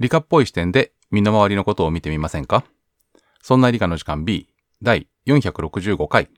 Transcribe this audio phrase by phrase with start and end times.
[0.00, 2.64] 理科っぽい視点で身の回りのことを見てみませんか？
[3.42, 4.48] そんな理科の時間 B
[4.80, 6.30] 第465回。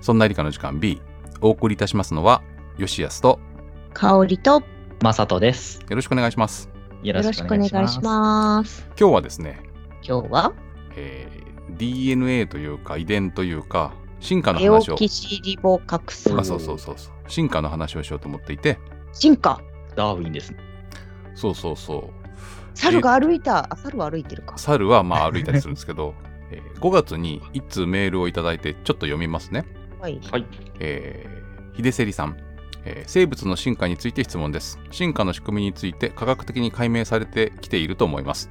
[0.00, 1.02] そんな理科の時間 B
[1.40, 2.40] お送りいたしますのは
[2.78, 3.40] 吉安と
[3.92, 4.62] 香りと
[5.02, 5.80] まさとです。
[5.80, 6.70] よろしくお願いします。
[7.02, 8.86] よろしくお願いします。
[8.96, 9.58] 今日はですね、
[10.06, 10.52] 今日は？
[10.94, 11.44] えー
[11.76, 13.94] DNA というか遺伝というか
[14.24, 17.30] 進化のエオ話をキシリボ核酸あそうそうそうそう。
[17.30, 18.78] 進化の話をしようと思っていて。
[19.12, 19.60] 進化？
[19.94, 20.58] ダーウィンですね。
[21.34, 22.24] そうそうそう。
[22.74, 24.56] 猿が歩いたあ猿は歩いてるか。
[24.56, 26.14] 猿はまあ歩いたりするんですけど、
[26.50, 29.66] えー5月に一通メールをいただいてちょっと読みますね、
[30.00, 30.18] はい。
[30.32, 30.46] はい。
[30.80, 32.38] えー、秀セリさん、
[32.86, 34.78] えー生物の進化について質問です。
[34.90, 38.50] 進化の仕組みについて科学的に解明されてきていると思います。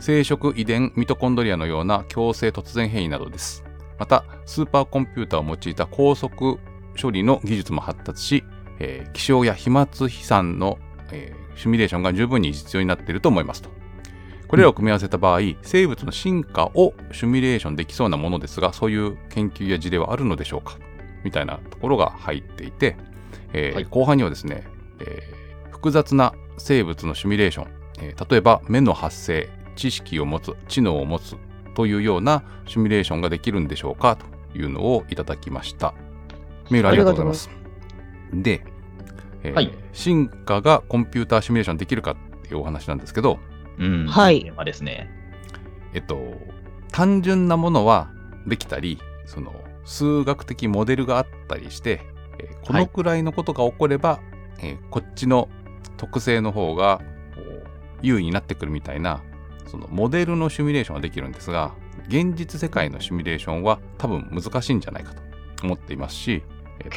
[0.00, 3.64] 生殖遺伝ミトコンドリアのような強制突然変異などです
[3.98, 6.58] またスーパーコンピューターを用いた高速
[7.00, 8.44] 処理の技術も発達し、
[8.78, 10.78] えー気象や飛沫飛散の、
[11.12, 13.70] えーシミュレーションが十分に実用になっていると思いますと。
[14.46, 20.78] これらを組み合わせた場合、生物の進化をシミュレーションできそうなものですがそういう研究や事例はあるのでしょうか
[21.24, 22.96] みたいなところが入っていて、
[23.52, 23.84] えーはい。
[23.84, 24.64] 後半にはですね、
[25.00, 25.38] えー
[25.72, 27.68] 複雑な生物のシミュレーション、
[28.00, 31.36] えー例えば目の発生知識を持つ知能を持つ
[31.78, 34.16] というようなシミュレーションができるんでしょうか
[34.52, 35.94] というのをいただきました。
[36.70, 37.48] メールありがとうございます。
[38.32, 38.64] で、
[39.44, 39.72] えーはい。
[39.92, 43.38] 進化がコンピューターシミュレーションできるかっていうお話なんですけど
[43.78, 44.06] うん。
[44.08, 44.42] はい。
[44.42, 45.08] テーマですね。
[45.94, 46.18] えっと、
[46.90, 48.10] 単純なものは
[48.48, 52.00] できたり、その数学的モデルがあったりして、
[52.40, 54.18] えーこのくらいのことが起これば、
[54.58, 55.48] えーこっちの
[55.96, 56.98] 特性の方が
[57.36, 57.66] こう
[58.02, 59.22] 優位になってくるみたいな、
[59.68, 61.72] そのモデルのシミュレーションはできるんですが、
[62.08, 65.22] 現実世界のシミュレーションは多分難しいんじゃないかと
[65.62, 66.42] 思っていますし、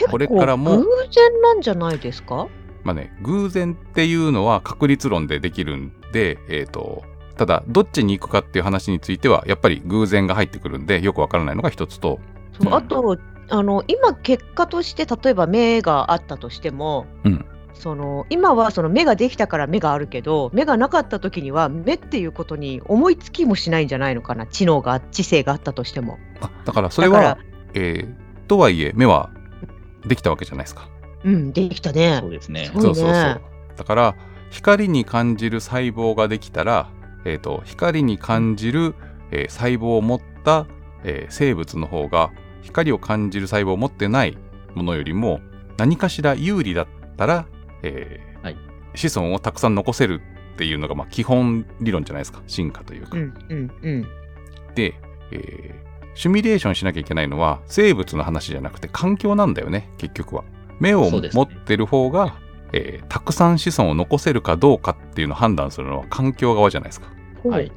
[0.09, 2.47] これからも偶、然なんじゃないですか？
[2.83, 7.03] まあね、偶然っていうのは確率論でできるんで、えっ、と、
[7.37, 12.19] ただ、どっちに行くかっていう話については、やっぱり偶然が入ってくるんで、よくわからないのが一つと、
[12.59, 13.17] そううんあと
[13.49, 26.19] あの今結果として例えば目があったとしても、うんその今はその目ができたから目があるけど目がなかった時には目っていうことに思いつきもしないんじゃないのかな知能が知性があったとしても。
[26.41, 27.37] あだからそれは、
[27.73, 29.29] えーとはいえ、目は
[30.05, 30.89] できたわけじゃないですか。
[31.23, 32.29] うんできたねそう。
[32.29, 32.65] ですね。
[32.65, 33.41] そうねそうそうそう。
[33.77, 34.15] だから、
[34.49, 36.89] 光に感じる細胞ができたら、
[37.23, 38.93] えーと、光に感じる、
[39.31, 40.67] えー細胞を持った、
[41.05, 44.37] えー生物の方が、光を感じる細胞を持ってない
[44.75, 45.39] ものよりも、
[45.77, 47.45] 何かしら有利だったら、
[47.83, 48.57] えーはい
[48.93, 50.21] 子孫をたくさん残せる
[50.55, 52.41] っていうのが、まあ、基本理論じゃないですか。
[52.45, 53.17] 進化というか。
[53.17, 54.07] うんうんうん。
[54.75, 54.95] で、
[55.31, 60.43] えーシミュレーションしなきゃいけないのは生物の話じゃなくて環境なんだよね結局は。
[60.81, 62.35] 目を持ってる方が、
[62.73, 67.07] えーたくさん子孫を残せるかどうかっていうのを判断するのは環境側じゃないですか。
[67.45, 67.71] はい。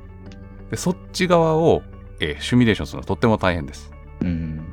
[0.71, 1.83] でそっち側を、
[2.19, 3.93] えーシミュレーションするのはとっても大変です。
[4.21, 4.67] うん。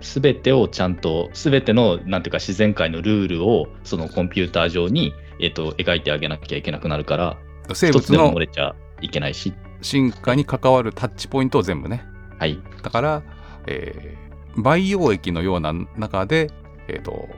[0.00, 7.38] すべてをちゃんと、すべての、なんていうか、自然界のルールを、そのコンピューター上に、えっ、と、描いてあげなきゃいけなくなるから、
[7.72, 9.52] 生物の漏れちゃいけないし。
[9.82, 12.04] 進化に関わるタッチポイントを全部ね。
[12.38, 12.58] はい。
[12.82, 13.22] だから、
[13.66, 14.26] えー
[14.58, 16.50] 培養液のような中で、
[16.88, 17.28] えーと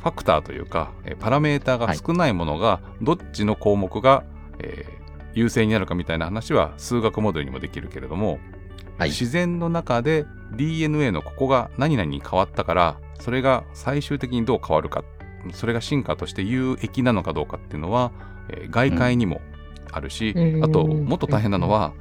[0.00, 4.22] ファクターというか、えーパラメーターが少ないものが、どっちの項目が、
[4.60, 4.98] えー
[5.34, 8.40] 優勢になるかみたいな話は数学モデルにもできるけれども、
[8.98, 9.10] はい。
[9.10, 10.26] 自然の中で
[10.56, 15.04] DNA のここが何々に変わったからそれが最終的にどう変わるか
[15.52, 18.12] それが進化として有益なのかどうかっていうのは、
[18.50, 19.40] えー外界にも
[19.92, 20.64] あるし、うん。
[20.64, 21.92] あともっと大変なのは、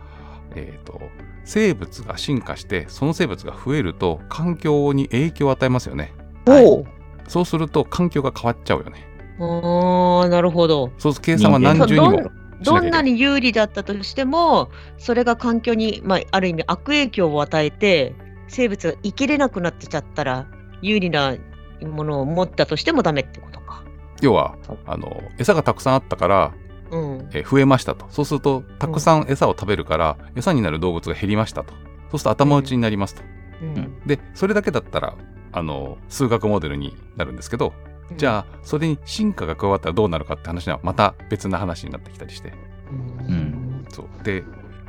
[0.56, 1.02] えーと
[1.46, 6.14] 生物が進化してその生物が増えると環境に影響を与えますよね。
[6.46, 6.86] ほう。
[7.30, 9.08] そうすると環境が変わっちゃうよね。
[9.40, 10.92] ああなるほど。
[10.98, 12.32] そう計算は何重にも
[12.62, 18.16] どんなに有利だったとしてもそれが環境に、まあ、ある意味悪影響を与えて
[18.48, 20.48] 生物が生きれなくなってちゃったら
[20.82, 21.36] 有利な
[21.82, 23.84] ものを持ったとしてもダメってことか。
[24.22, 26.54] 要はあの餌がたくさんあったから
[26.92, 27.30] うん。
[27.34, 28.08] えー増えましたと。
[28.10, 31.74] そうするとたくさん餌を食べるから、餌になる動物が減りましたと。
[32.12, 33.22] そうすると頭打ちになりますと、
[33.62, 34.00] うん。
[34.06, 35.16] でそれだけだったら
[35.52, 37.74] あの数学モデルになるんですけど
[38.16, 42.50] じゃあそれに進化が加わったらどうなるかって話はまた別な話になってきたりして。
[42.50, 42.54] う
[42.94, 43.36] うん。
[43.36, 43.86] ん。
[43.90, 44.24] そう。
[44.24, 44.44] で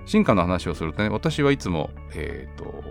[0.07, 2.83] 進化の話をするとね私はいつもえっ、と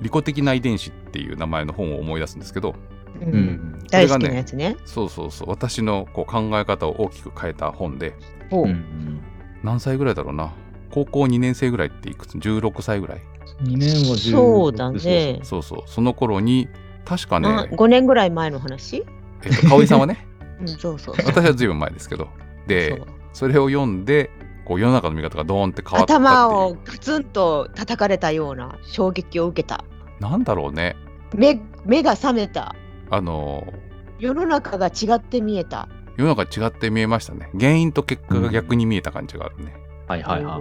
[0.00, 2.74] 利己的な遺伝子っていう名前の本を思い出すんですけど
[3.20, 3.30] ううん。
[3.30, 3.78] ん。
[3.90, 4.76] 大好きなやつね。
[4.84, 8.14] そうそうそう私のこう考え方を大きく変えた本で
[8.50, 8.64] ほう。
[8.64, 9.20] うん。
[9.62, 10.52] 何歳ぐらいだろうな？
[10.90, 13.22] 高校2年生ぐらいっていくつ？16歳ぐらい。
[13.62, 15.40] 2年は10そうだね。
[15.42, 15.82] そうそう。
[15.86, 16.68] その頃に
[17.04, 19.04] 確かあね、5年ぐらい前の話？
[19.44, 20.26] えっと、香織さんはね、
[20.60, 21.14] うん、そうそう。
[21.24, 22.28] 私はずいぶん前ですけど、
[22.66, 23.02] で
[23.32, 24.30] それを読んで、
[24.64, 26.14] こう世の中の見方がドーンって変わった。
[26.14, 29.84] 頭をガツンと叩かれたような衝撃を受けた。
[30.20, 30.96] なんだろうね。
[31.34, 32.74] 目目が覚めた。
[33.10, 33.72] あの
[34.18, 35.88] 世の中が違って見えた。
[36.16, 37.48] 世の中違って見えましたね。
[37.58, 39.74] 原因と結果が逆に見えた感じがあるね。
[40.08, 40.60] はいはいはい。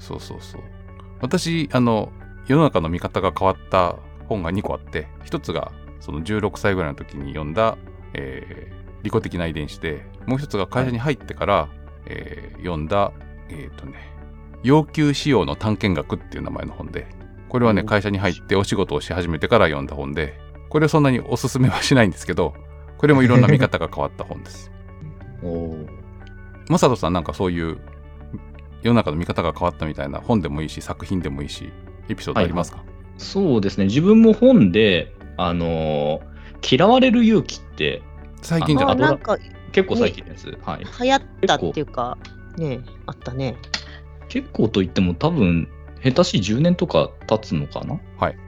[0.00, 0.60] そうそうそう。
[1.20, 2.10] 私、あの、
[2.46, 3.96] 世の中の見方が変わった
[4.28, 7.78] 本が2個あって、1つがその16歳ぐらいの時に読んだ、
[8.14, 11.68] えー利己的な遺伝子で、もう1つが会社に入ってから、
[12.06, 13.12] えー読んだ、
[13.48, 13.94] えっ、とね、
[14.64, 17.06] 要求仕様の探検学っていう名前の本で、
[17.48, 20.38] これはね、お会社に入ってお仕事をし始めてから読んだ本で、
[20.68, 22.54] これはそんなにおすすめはしないんですけど、
[22.98, 24.70] これもいろんな見方が変わった本です。
[25.42, 25.88] おー。
[26.68, 27.78] マサトさんなんかそういう
[28.82, 31.70] 世の中の見方が変わったみたいな本でもいいし作品でもいいし
[32.10, 32.82] エピソードありますか、
[33.16, 33.84] そうですね。
[33.84, 38.02] 自分も本で、あのー嫌われる勇気って
[38.42, 39.38] 最近じゃなんか
[39.72, 40.56] 結構最近です。
[40.62, 40.84] はい。
[41.04, 42.16] 流行ったっていうか、
[42.56, 43.56] ねあったね。
[44.28, 45.68] 結構といっても多分、
[46.02, 48.00] 下手しい10年とか経つのかな？
[48.18, 48.38] はい。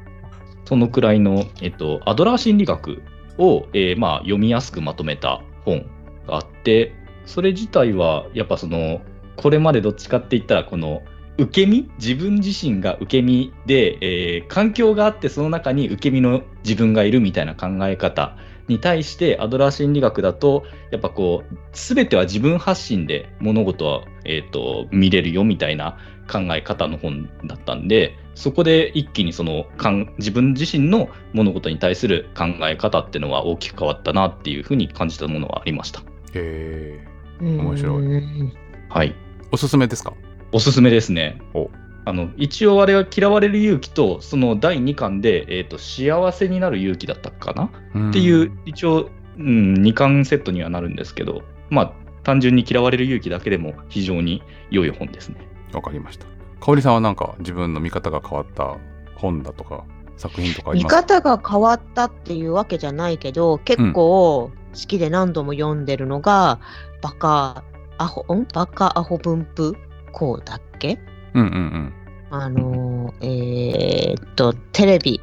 [0.64, 3.02] そのくらいの、えっと、アドラー心理学
[3.38, 5.86] を、えーまあ、読みやすくまとめた本
[6.26, 6.94] があって、
[7.26, 9.00] それ自体は、やっぱその、
[9.36, 11.02] これまでどっちかって言ったら、この、
[11.38, 11.90] 受け身？
[11.98, 18.36] 自分自身が受け身で、えー環境があってその中に受け身の自分がいるみたいな考え方
[18.68, 25.98] に対してアドラー心理学だとやっぱこう全ては自分発信で物事は、えー、と見れるよみたいな
[26.30, 36.02] 考え方の本だったんでそこで一気にそのかん自分自身の物事に対する考え方っていうのは大きく変わったなっていうふうに感じたものはありました。
[36.34, 37.04] え
[37.40, 38.18] 面白い。
[38.18, 38.52] い。
[38.88, 39.14] はい、ー、
[39.50, 40.14] おすすめですか？
[40.52, 41.40] おすすめですね。
[41.54, 41.70] お。
[42.06, 48.08] あの一応あれは嫌われる勇気とその第2巻で、えー、と幸せになる勇気だったかな？
[48.08, 51.92] っていう、一応、うん、2巻セットにはなるんですけど、まあ、
[52.24, 55.36] 単純に嫌われる勇気だけでも非常に良い本ですね。
[55.72, 56.26] わかりました。
[56.60, 58.76] 香織さんはなんか自分の見方が変わった
[59.14, 59.84] 本だとか
[60.16, 61.02] 作品とか見ますか？
[61.02, 66.60] 方が変わったっていうわけじゃないけど、結構好きで何度も読んでるのが、
[67.02, 67.62] バカ
[67.98, 68.46] アホ、ん？
[68.52, 69.76] バカアホ分布
[70.12, 70.98] こうだっけ？
[71.34, 71.92] うんうんうん
[72.32, 75.20] あのー、えーっと、テレビ、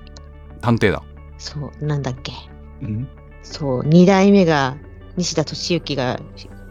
[0.59, 1.01] 探偵だ
[1.37, 2.33] そう、なんだっけ？
[2.81, 3.07] うん、
[3.43, 4.75] そう、二代目が
[5.15, 6.19] 西田敏行が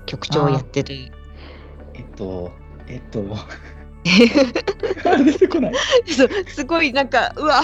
[0.05, 1.11] 局長をやってる。
[1.95, 2.53] えっと、
[2.87, 3.25] えっと、
[5.07, 5.73] あ出てこない。
[6.07, 7.63] そうすごいなんか、うわ、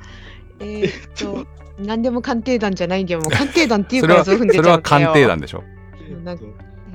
[0.60, 1.46] えーっと、
[1.78, 3.20] 何でも鑑定団じゃないんだよ。
[3.20, 5.10] もう鑑定団っていうそれはそからそう踏んでれはちゃうんだよ。
[5.10, 5.62] 鑑定団でしょ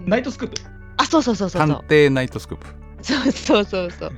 [0.08, 0.56] ナイトスクープ。
[0.98, 1.70] あ、そうそうそうそうそう。
[1.70, 4.12] 探偵ナイトスクープそうそうそうそう。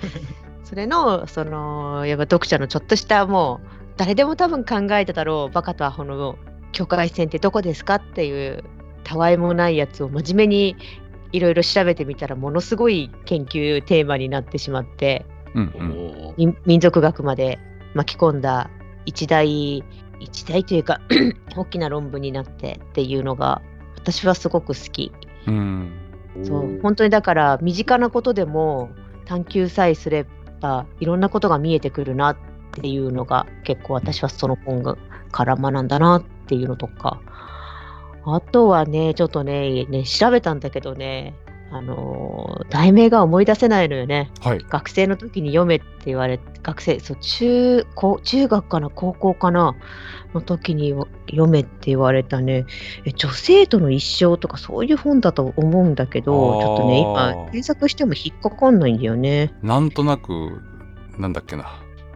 [0.63, 6.37] それの、その、やっぱ読者のちょっとしたもう、誰でも多分考えただろう、バカとアホの
[6.71, 8.63] 境界線ってどこですかっていう、
[9.03, 10.75] たわいもないやつを真面目に
[11.31, 17.59] いろいろ調べてみたら、ものすごい研究テーマになってしまって、うん民族学まで
[17.93, 18.71] 巻き込んだ
[19.05, 19.83] 一大、
[20.19, 20.99] 一大というか、
[21.55, 23.61] 大きな論文になってっていうのが、
[23.95, 25.11] 私はすごく好き。
[25.47, 26.02] うん
[26.41, 26.79] そう。
[26.81, 28.89] 本当にだから身近なことでも
[29.25, 30.25] 探求さえすれ
[30.59, 32.37] ばいろんなことが見えてくるなっ
[32.71, 34.97] ていうのが結構私はその本が
[35.31, 37.21] から学んだなっていうのとか。
[38.25, 41.35] あとはねちょっとねね調べたんだけどね
[41.73, 44.31] あのー題名が思い出せないのよね。
[44.41, 44.65] はい。
[44.69, 48.89] 学生の時に読めって言われて学生そう中高中学かな？
[48.89, 49.75] 高校かな
[50.33, 50.95] の時に
[51.29, 52.65] 読めって言われたね。
[53.05, 59.53] え女性との一生とかそういう本だと思うんだけどちょっとね今検索しても引っかかんないんだよね。
[59.61, 60.61] なんとなく
[61.17, 61.65] なんだっけな。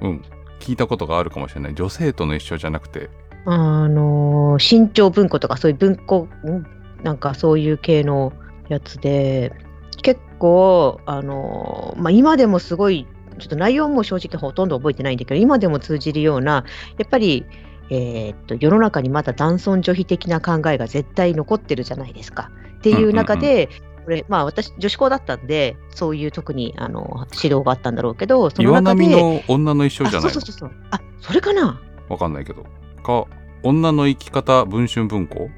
[0.02, 0.24] うん。
[0.60, 1.76] 聞いたことがあるかもしれない。
[1.76, 3.10] 女性との一緒じゃなくて。
[3.46, 6.66] あのー新潮文庫とかそういう文庫ん
[7.04, 8.34] なんかそういう系の
[8.70, 9.54] やつで
[10.02, 13.08] 結構あのーまあ今でもすごい
[13.40, 16.66] ちょっと内容も正直ほとんど覚えてないんだけど今でも通じるような
[16.98, 17.46] やっぱり
[17.90, 22.52] えーっと世の中にまだ男尊女卑的な考えが絶対残ってるじゃないですか。
[22.78, 23.70] っていう中で、
[24.06, 30.34] これまあ私女子校だったんでそういう特にあの指導があったんだろうけどその岩中で波の女の一生あじゃないの？
[30.34, 30.72] そうそうそう。
[30.92, 31.82] あそれかな？
[32.08, 32.64] わかんないけど。
[33.04, 33.26] か
[33.64, 35.50] 女の生き方文春文庫？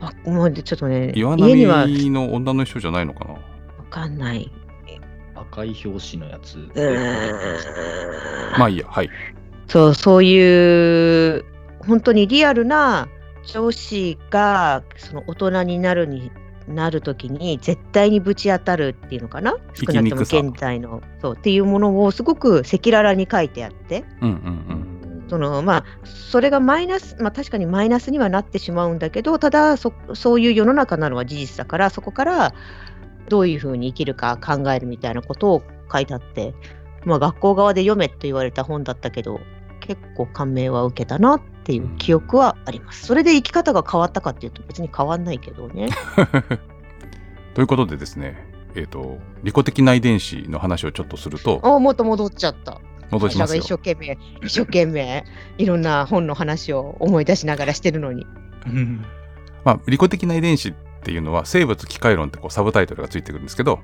[0.00, 1.86] あもうちょっとね岩家には。
[1.86, 3.32] 波の女の一生じゃないのかな？
[3.32, 3.40] わ
[3.90, 4.50] かんない。
[5.34, 6.58] 赤い表紙のやつ。
[8.58, 9.10] まあいいやはい。
[9.66, 11.44] そう、そういう、
[11.86, 13.08] 本当にリアルな
[13.46, 16.32] 上司が、その大人になるに、
[16.66, 19.56] なるときに絶対にぶち当たるっていうのかな？
[19.74, 21.02] 生少なくとも現在の。
[21.20, 24.04] そうっていうものをすごく赤裸々に書いてあって。
[24.20, 24.97] うんうん
[25.28, 32.54] そのまあ、それがマイナス、まあ、確かにマイナスにはなってしまうんだけど、ただそ、そういう世の中なのは事実だから、そこから
[33.28, 36.54] どういうふうに生きるか考えるみたいなことを書いてあって、
[37.04, 39.40] まあ、学校側で読めと言われた本だったけど、
[39.80, 43.06] 結構感銘は受けたなっていう記憶はあります。
[43.06, 45.88] それで生き方が変わったかっていうと、別に変わんないけどね。
[47.54, 52.80] ということでですね、えっ、と、利己的な遺伝子の話をちょっとすると、あもっと戻っちゃった。
[53.10, 53.68] 戻しますよ一。
[53.68, 55.24] 生懸命、一生懸命、
[55.58, 58.26] いろんな本の話を思い出しながらしてるのに。
[59.64, 63.80] まあ、利己的な遺伝子っていうのは生物機械論ってこうサブタイトルがついてくるんですけど、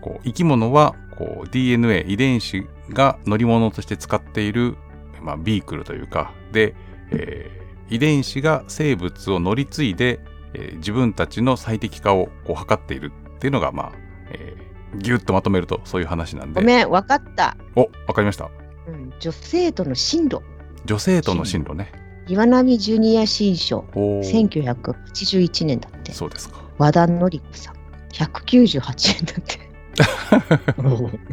[0.00, 4.76] こう生き物はこう DNA 遺伝子が乗り物として使っている、
[5.20, 6.74] まあ、ビークルというかで、
[7.10, 7.58] えー
[7.90, 10.20] 遺伝子が生物を乗り継いで、
[10.52, 13.92] えー自分たちの最適化をこう図っているっていうのがまあ、
[14.30, 17.56] えーギュッとまとめるとそういう話なんでごめん、わかった。
[17.76, 18.50] おわかりました
[18.86, 20.40] うん、女性との進路。
[20.84, 21.92] 女性との進路ね
[22.26, 23.84] 岩波ジュニア新書。
[23.94, 26.12] おー1981年だって。
[26.12, 27.74] そうですか和田のり子さん。
[28.12, 29.68] 198円だって。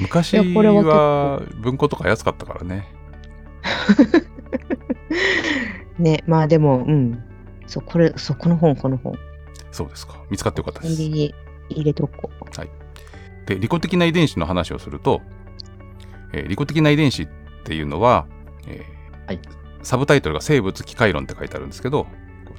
[0.00, 2.86] 昔はは文庫とか安かったからね
[5.98, 7.22] ね、まあでも、うん。
[7.66, 9.18] そう、これ、そう、この本、この本。
[9.72, 11.34] そうですか見つかってよかったです入りに
[11.70, 12.38] 入れとこう。
[13.48, 15.22] で利己的な遺伝子の話をすると、
[16.32, 17.28] えー利己的な遺伝子っ
[17.64, 18.26] ていうのは、
[18.66, 19.40] えーはい
[19.82, 22.06] サブタイトルが生物機械論って書いてあるんですけど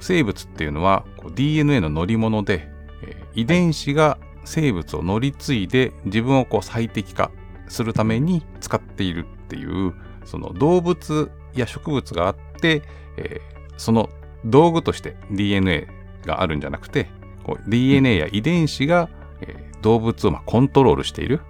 [0.00, 2.68] 生物っていうのはこう DNA の乗り物で、
[3.02, 7.30] えー遺伝子が生物を乗り継いで自分をこう最適化
[7.68, 12.82] するために使っているっていうその動物や植物があって、
[13.16, 14.10] えーその
[14.44, 15.86] 道具として DNA
[16.26, 17.08] があるんじゃなくて
[17.44, 19.08] こう DNA や遺伝子が、
[19.40, 21.40] えー動物をまあコントロールしている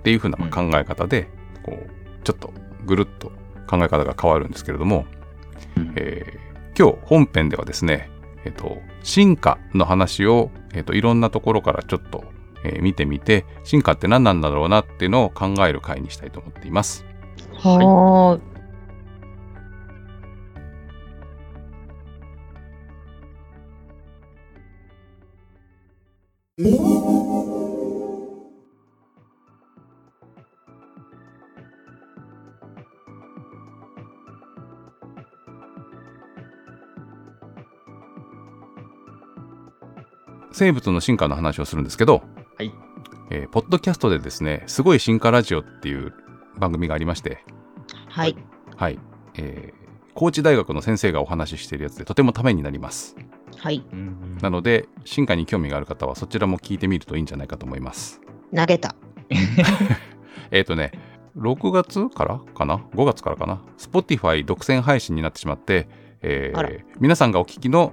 [0.00, 1.30] っていう風なまあ考え方で、
[1.62, 1.90] こう
[2.24, 2.52] ちょっと
[2.84, 3.32] ぐるっと
[3.66, 5.06] 考え方が変わるんですけれども、
[5.96, 8.10] えー今日本編ではですね、
[8.44, 12.24] えっと進化の話を、えっといろんなところからちょっと、
[12.64, 17.06] えー見てみて進化って何なんだろうなっていうのを考える回にしたいと思っています。
[17.56, 18.49] はーい。
[40.52, 41.84] 生物の進化の話をするん。
[41.84, 42.22] ですけど、
[42.58, 42.70] はい
[43.30, 46.12] えーポッドキャストでですね、すごい進化ラジオっていう
[46.58, 47.42] 番組がありまして、
[48.10, 48.36] はい。
[48.76, 48.98] はい、
[49.38, 49.80] えー
[50.12, 53.16] 高知大学の先生がお話ししているやつでとてもためになります。
[53.60, 53.84] はい。
[53.92, 58.20] うんなので、進化に興味がある方はそちらも聞いてみるといいんじゃないかと思います。
[58.56, 58.94] 投げた。
[60.50, 60.92] えっ、とね、
[61.36, 65.88] 6月からかな ?5 月からかな ?Spotify 独占配信になってしまって、
[66.22, 67.92] えー皆さんがお聞きの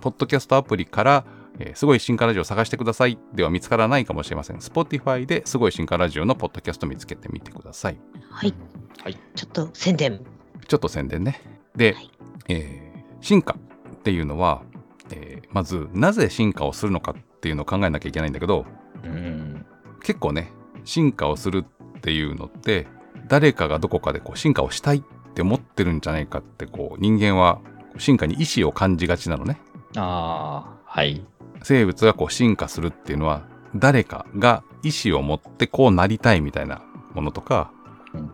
[0.00, 1.24] ポッドキャストアプリから、
[1.58, 4.58] えーすごい進化ラジオを探してくださいでは見つからないかもしれません。
[4.58, 7.98] Spotify ですごい進化ラジオのポッドキャスト見つけてみてください。
[8.30, 8.54] はい。
[9.02, 9.18] はい。
[9.34, 10.20] ちょっと宣伝。
[10.68, 11.40] ちょっと宣伝ね。
[11.74, 12.10] で、はい
[12.48, 12.88] えー
[13.20, 14.62] 進化っていうのは、
[15.12, 18.66] えーまずなぜ進化をするのかっていうのを考えなきゃいけないんだけど、
[19.04, 19.64] うん
[20.02, 20.52] 結構ね
[20.84, 21.64] 進化をする
[21.98, 22.86] っていうのって
[23.28, 27.60] 誰かがどこかでこう進化をしたいって思ってるんじゃないかってこう人間は
[27.98, 29.60] 進化に意志を感じがちなのね。
[29.96, 31.24] ああ、はい。
[31.62, 33.42] 生物がこう進化するっていうのは
[33.74, 36.82] 誰かが意志を持ってこうなりたいみたいな
[37.14, 37.72] ものとか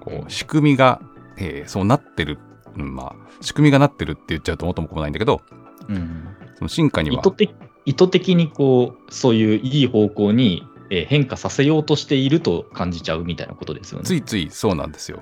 [0.00, 1.00] こう仕組みが、
[1.38, 2.38] えーそうなってる、
[2.76, 5.40] うんまあ仕組みがなってるって言っちゃうと元も子もないんだけど
[5.88, 7.50] うんその進化には意図的
[7.86, 14.04] 意図的にこう、そういういい方向にえー変化させようとしていると感じちゃうみたいなことですよね。
[14.04, 15.20] ついついそうなんですよ。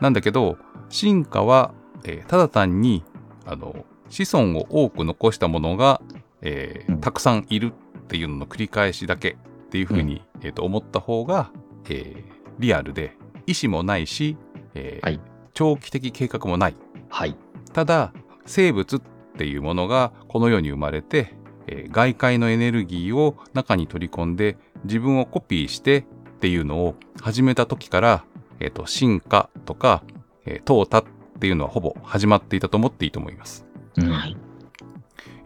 [0.00, 0.58] なんだけど
[0.90, 1.72] 進化は、
[2.04, 3.04] えーただ単に
[3.46, 6.00] あの子孫を多く残したものが、
[6.42, 11.50] えーうんたくさんいるっていうのの繰り返しだけっていうふうに、えーと思った方が、
[11.88, 14.36] えーリアルで意思もないし、
[14.74, 15.20] えーはい
[15.54, 16.76] 長期的計画もない。
[17.08, 17.36] はい。
[17.72, 18.12] ただ
[18.46, 19.02] 生物っ
[19.38, 21.34] ていうものがこの世に生まれて、
[21.66, 26.02] えー外界のエネルギーを中に取り込んで自分をコピーしてっ
[26.40, 28.24] ていうのを始めた時から、
[28.60, 30.02] えーと進化とか、
[30.44, 31.04] えー淘汰っ
[31.38, 33.64] ていうのはほぼ始まっていたと思っていいと思います。
[33.96, 34.36] うんはい。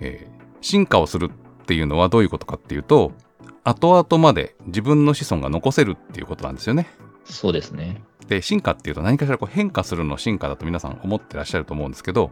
[0.01, 1.29] えー進化をする
[1.63, 3.11] っていうのはどういうことかっていうと
[3.65, 6.87] 後々まで自分の子孫が残せるっていうことなんですよね。
[7.25, 8.03] そうですね。
[8.29, 12.31] で進化っていうと何かしらこう変化するのを進化だと皆さん思ってらっしゃると思うんですけど、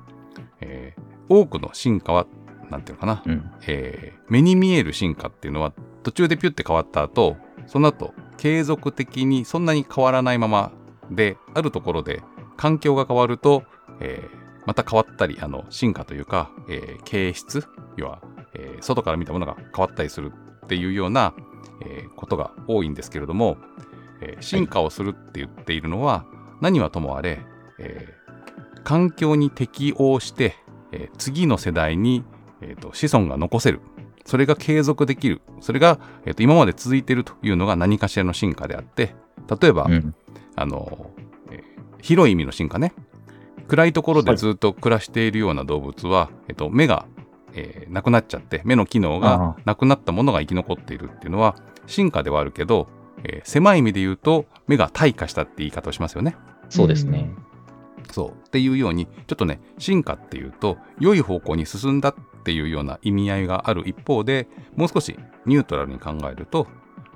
[0.61, 1.00] えー
[1.32, 2.26] 多くの進化は
[2.70, 3.50] なんていうのかな、うん。
[3.66, 10.73] えー目に見える進化っていうのは途中でピュッて変わった後その後継続的にそんなに変わらないまま
[11.11, 12.23] であるところで
[12.56, 13.62] 環境が変わると、
[14.00, 17.64] えーまた変わったり、あの進化というか、えー形質、
[17.97, 18.20] 要は、
[18.54, 20.32] えー外から見たものが変わったりする
[20.64, 21.32] っていうような、
[21.82, 23.56] えーことが多いんですけれども、
[24.21, 26.25] えー進化をするって言っているのは、
[26.61, 27.41] 何はともあれ、
[27.79, 28.21] えー
[28.83, 30.55] 環境に適応して、
[30.93, 32.25] えー次の世代に、
[32.61, 33.81] えーと子孫が残せる。
[34.27, 35.41] それが継続できる。
[35.61, 39.15] それが、えーと今まで続いているというのが何かしらの進化であって、
[39.61, 40.15] 例えば、うん。
[40.57, 41.11] あの、
[41.50, 41.62] えー
[42.03, 42.95] 広い意味の進化ね。
[43.69, 47.07] 暗いところでずっと暮らしているような動物は、えっと、目が、
[47.53, 52.89] えーなくなっちゃって、目の機能があなくなったものが生き残っているっていうのは、進化ではあるけど、
[53.25, 56.37] えー狭い意味で言うと、目が退化したって言い方をしますよね。
[56.69, 57.31] そうですね。
[58.12, 58.31] そう。
[58.31, 66.67] っていうように、ちょっとね、進化っていうと、良い方向に進んだっていうような意味合いがある一方で、もう少しニュートラルに考えると、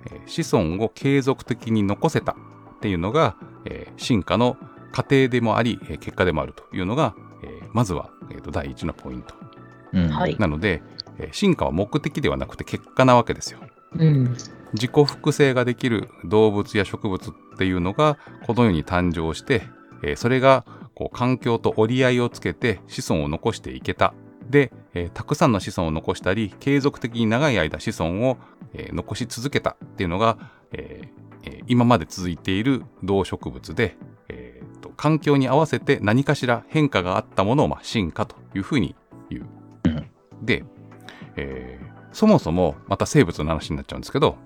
[0.07, 4.57] えー子孫を継続的に残せたっていうのが、えー進化の
[4.93, 9.35] 過程でもあり、えー結果でもあるというのが、えーまずは、えーと第一のポイント。
[9.95, 10.09] うん。
[10.09, 10.83] はいなので、
[11.19, 13.61] えー進化は目的ではなくて結果なわけですよ。
[13.99, 14.37] うん。
[14.75, 19.63] 自己複製ができる動物や植物っていうのがこの世に誕生して、
[20.03, 24.15] えーそれがこう環境と折り合いをつけて子孫を残していけた。
[24.51, 28.37] で、えーたくさんの子孫を残したり継続的に長い間子孫を、
[28.73, 30.39] えー残し続けたっていうのが、
[30.73, 31.09] えー
[31.45, 33.97] えー今まで続いている動植物で、
[34.29, 38.95] えーと環境に合わせて何かしら変化があったものを、まあ、進化というふうに
[39.31, 39.47] 言う。
[39.85, 40.11] うん
[40.43, 40.65] で、
[41.37, 44.39] えーそもそもまた生物の話になっちゃうんですけど、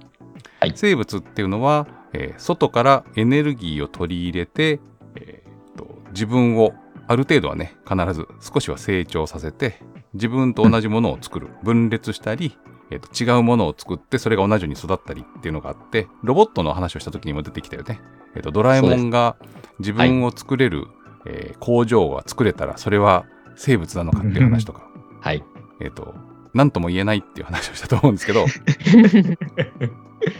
[0.60, 4.80] はい生物っていうのは、えー外からエネルギーを取り入れて、
[5.14, 6.72] えーと自分を
[7.06, 9.80] ある程度はね必ず少しは成長させて
[10.14, 12.56] 自分と同じものを作る、分裂したり、
[12.90, 18.00] えーと違うものを作ってそれが同じように育ったりっていうのがあってロボットの話をした時にも出てきたよね。
[18.34, 19.36] えーとドラえもんが
[19.78, 20.86] 自分を作れる、
[21.26, 24.88] えー工場が作れたらそれは生物なのかっていう話とか、
[25.20, 25.44] はい。
[25.80, 26.14] えっ、と
[26.54, 28.44] 何とも言えないっていう話をしたと思うんですけど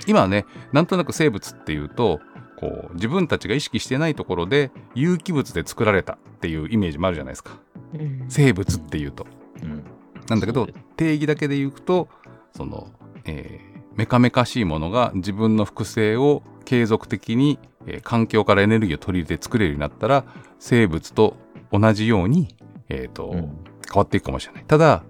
[0.07, 2.21] 今はねなんとなく生物っていうと
[2.59, 7.53] こう自分たちが意識してないところで有機物で作られたっていうイメージもあるじゃないですか
[7.95, 9.27] うん生物っていうと。
[9.63, 9.85] うん。
[10.29, 12.09] なんだけど定義だけで言うと
[12.57, 12.89] その、
[13.25, 20.25] えーメカメカしいものが自分の複製を継続的に、えー環境からエネルギーを取り入れて作れるようになったら
[20.61, 21.37] 生物と
[21.73, 22.55] 同じように、
[22.89, 23.59] えーとうん
[23.91, 24.65] 変わっていくかもしれない。
[24.67, 25.03] ただ、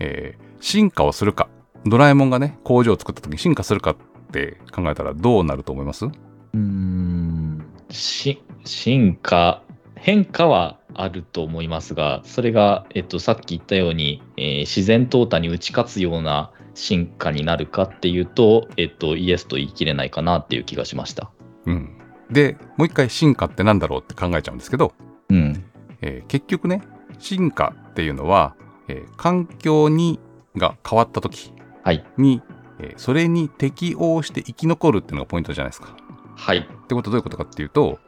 [0.00, 1.48] えー進化をするか
[1.86, 3.96] ドラえもんがね工場を作った時に進化するかっ
[4.30, 6.04] て考えたらどうなると思います？
[6.06, 9.62] うーんし進化、
[9.96, 21.32] 変化はあると思いますが、それが、えっと、さっき言ったように、えー自然淘汰に打ち勝つような進化になるかっていうと、えっと、イエスと言い切れないかなっていう気がしました。
[21.66, 21.98] うん。
[22.30, 24.94] でもう一回進化ってなんだろうって考えちゃうんですけど、
[25.28, 25.64] うん。
[26.02, 26.82] えー結局ね
[27.18, 28.54] 進化っていうのは、
[28.88, 30.18] えー環境に
[30.56, 32.04] が変わった時はい。
[32.18, 32.42] に、
[32.78, 35.96] えーそれに適応して生き残るっていうのがポイントじゃないですか。
[36.36, 36.58] はい。
[36.58, 37.98] ってことはどういうことかっていうと、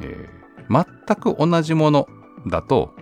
[0.00, 0.40] えー
[0.70, 2.08] 全く同じもの
[2.46, 2.94] だと、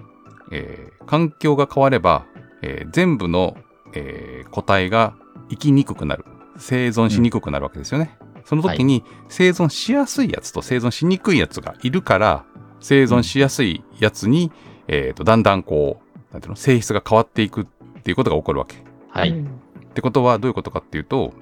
[0.50, 2.24] えー環境が変われば、
[2.62, 3.56] えー全部の、
[3.94, 5.14] えー個体が
[5.50, 6.24] 生きにくくなる
[6.56, 8.16] 生存しにくくなるわけですよね。
[8.44, 12.44] その時に生存しやすいやつと生存しにくいやつがいるから
[12.80, 14.50] 生存しやすいやつに、
[14.86, 17.66] えーとだんだんこうなんていうの性質が変わっていくっ
[18.02, 18.76] ていうことが起こるわけ。
[19.10, 19.30] はい。
[19.30, 21.32] うんってことはどういうことかっていうと、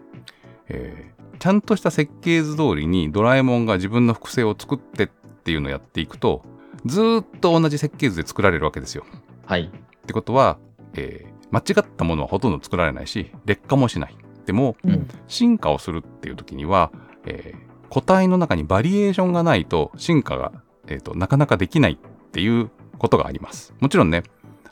[0.68, 5.06] えーちゃんとした設計図通りにドラえもんが自分の複製を作ってっ
[5.44, 6.42] ていうのをやっていくと
[6.86, 9.04] ずーっと同じ設計図で作られるわけですよ。
[9.44, 9.64] はい。
[9.64, 10.56] ってことは、
[10.94, 14.16] えー間違ったものはほとんど作られないし劣化もしない。
[14.46, 16.90] でもうん進化をするっていう時には、
[17.26, 20.52] えー個体の中にバリエーションがないと進化が、
[20.88, 23.74] えーとなかなかできないっていうことがあります。
[23.80, 24.22] もちろんね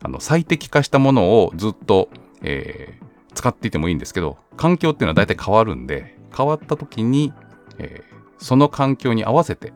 [0.05, 2.09] あの最適化したものをずっと、
[2.43, 7.33] えー使っていてもいいんですけど環境っていうのは大体変わるんで変わった時に、
[7.79, 9.73] えーその環境に合わせて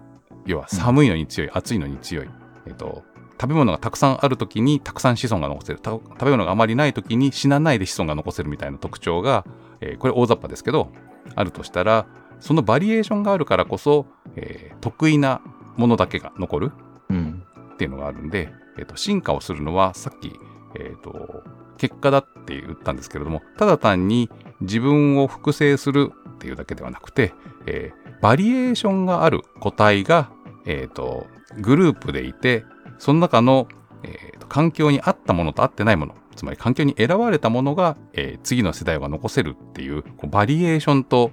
[0.47, 2.31] 要は寒いのに強い、暑いのに強い、
[2.67, 3.03] えーと
[3.41, 9.45] 食べ物がたくさんある時にたくさん子孫が残せるた食べ物があまりない時に死なないで子孫が残せるみたいな特徴が、
[9.81, 10.93] えーこれ大雑把ですけど
[11.35, 12.07] あるとしたら
[12.38, 15.41] そのバリエーションがあるからこそ、えー得意な
[15.77, 16.73] ものだけが残る
[17.11, 17.43] うん。
[17.73, 20.33] っていうのがあるんで、えーと進化をするのはさっき、
[20.75, 21.43] えーと
[21.77, 24.29] 結果だって言ったんですけれどもただ単に
[24.61, 27.33] 自分を複製するっていうだけではなくて、
[27.67, 30.31] えーバリエーションがある個体が、
[30.67, 31.27] えーと
[31.61, 32.64] グループでいて
[32.99, 33.69] その中の、
[34.03, 41.31] えーと環境に合ったものと合ってないものつまり環境に選ばれたものが、えー次の世代が残せるっていうこうバリエーションと、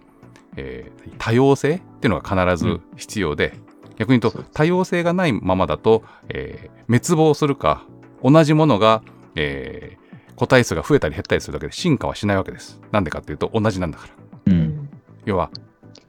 [0.57, 3.53] えー多様性っていうのが必ず必要で、
[3.97, 7.83] 逆に言うと多様性がないままだと、えー滅亡するか
[8.23, 9.01] 同じものが、
[9.35, 10.05] えー
[10.35, 12.81] 個体数が増えたり減ったりするだけで進化はしないわけです。
[12.91, 14.53] なんでかっていうと同じなんだから。
[14.53, 14.89] うん。
[15.23, 15.49] 要は、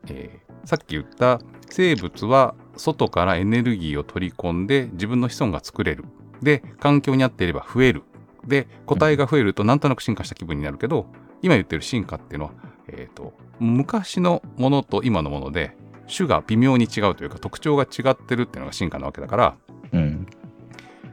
[0.09, 6.05] えーさっき言った生物は外からエネルギーを取り込んで自分の子孫が作れる。
[6.42, 8.03] で、環境に合っていれば増える。
[8.44, 11.07] で、個体が増えるとなんとなく進化した気分になるけど、
[11.40, 12.51] 今言ってる進化っていうのは、
[12.88, 15.77] えーと、昔のものと今のもので
[16.14, 19.56] 種が微妙に違うというか特徴が違ってるっていうのが進化なわけだから、
[19.92, 20.26] うん。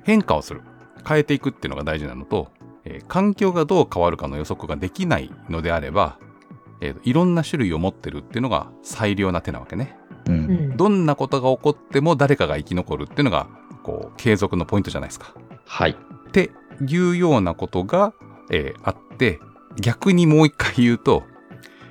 [0.03, 0.62] 変化をする。
[1.08, 2.49] 変えていくっていうのが大事なのと、
[2.86, 6.17] えー環境がどう変わるかの予測ができないのであれば、
[6.82, 9.97] えーといろんな種類を持ってるっていうのが最良な手なわけね。
[10.27, 10.32] う。
[10.32, 10.39] うん
[10.73, 13.47] んどんなことが起こっても誰かが生き残るっていうのが、
[13.84, 15.34] こう、継続のポイントじゃないですか。
[15.65, 15.91] はい。
[15.91, 16.51] って
[16.88, 18.13] いうようなことが、
[18.51, 19.39] えーあって、
[19.79, 21.23] 逆にもう一回言うと、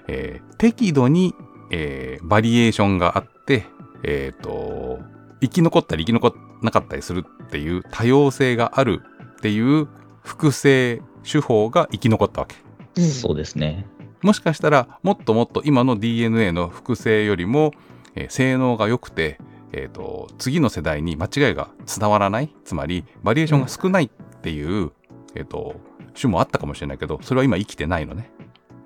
[0.08, 1.34] えー適度に、
[1.72, 3.64] えーバリエーションがあって、
[4.04, 5.00] えっ、と、
[5.40, 9.02] 生き残ったり生き残らなかったりするっていう多様性がある
[9.38, 9.88] っていう
[10.22, 12.56] 複製手法が生き残ったわけ。
[12.96, 13.86] うんそうですね。
[14.20, 17.72] もしかしたらもっともっと今の DNA の複製よりも、
[18.14, 19.38] えー性能が良くて、
[19.72, 24.92] えーと次の世代に間違いが伝わらないつまりバリエーションが少ないっていう、
[25.34, 25.76] えー、と
[26.14, 28.30] 種もあったかもしれないけどそれは今生きてないのね。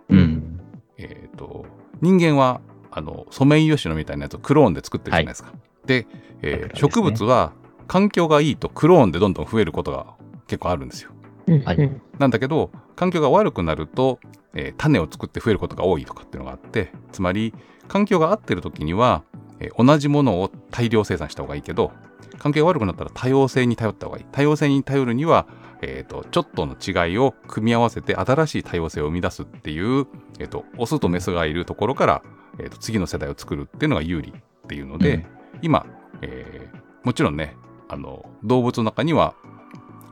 [0.09, 0.61] うん。
[0.99, 1.67] えー、と
[2.01, 2.61] 人間は
[2.97, 5.53] あのソメイヨシノみたいなやつをクローンで作ってるじゃないですか。
[5.85, 6.07] で、
[6.41, 6.71] えーね。
[6.75, 7.53] 植物は
[7.87, 10.07] 環境がいいとクローンでどんどん増えることが
[10.47, 11.11] 結構あるんですよ。
[11.47, 11.77] うんはい。
[11.77, 12.03] うん。
[12.19, 14.19] なんだけど環境が悪くなると、
[14.55, 17.53] えー種を作って増えることが多いとかっていうのがあってつまり
[17.87, 19.23] 環境が合ってる時には、
[19.61, 21.93] えー同じものを大量生産した方がいいけど
[22.39, 24.27] 環境が悪くなったら多様性に頼った方がいい。
[24.33, 25.47] 多様性に頼るには、
[25.83, 30.07] えー、とちょっとの違いを組み合わせて新しい多様性を生み出すっていう、
[30.39, 32.23] えー、とオスとメスがいるところから、
[32.59, 35.27] えー、と次の世代を作るっていうのが有利っていうので、うん
[35.63, 35.87] 今、
[36.23, 37.57] えーもちろんね
[37.89, 39.37] あの動物の中には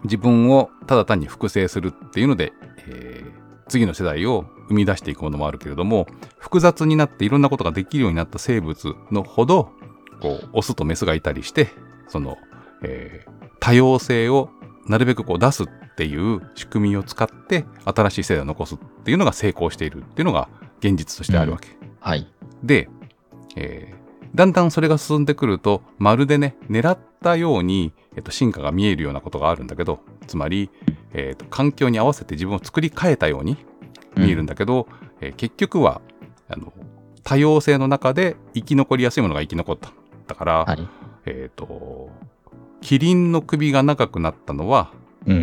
[0.05, 2.53] 自分をただ単に複製するっていうので、
[2.87, 6.07] えー次の世代を生み出していくものもあるけれども
[6.39, 9.71] 複雑になっていろんなことができるようになった生物のほど
[10.21, 11.71] こうオスとメスがいたりして
[12.07, 12.37] その、
[12.83, 14.51] えー多様性を
[14.87, 21.69] なるべくこう出すっていう仕組みを使って新しい世代を残すっていうのが成功しているっていうのが現実としてあるわけ。
[22.05, 22.27] はい。
[22.63, 22.89] で、
[23.57, 30.71] えーだんだんそれが進んでくると、まるでね、狙ったように、えっと、進化が見えるようなことがあるんだけど、つまり、
[31.13, 33.57] えーと環境に合わせて自分を作り変えたように
[34.17, 34.89] 見えるんだけど、
[35.21, 36.01] えー結局は
[36.49, 36.73] あの
[37.23, 39.93] 多様性の中で生き残りやすいものが生き残った。
[40.27, 40.89] だから、はい。
[41.27, 42.11] えっ、と、
[42.81, 44.93] キリンの首が長くなったのは、
[45.27, 45.43] うんうん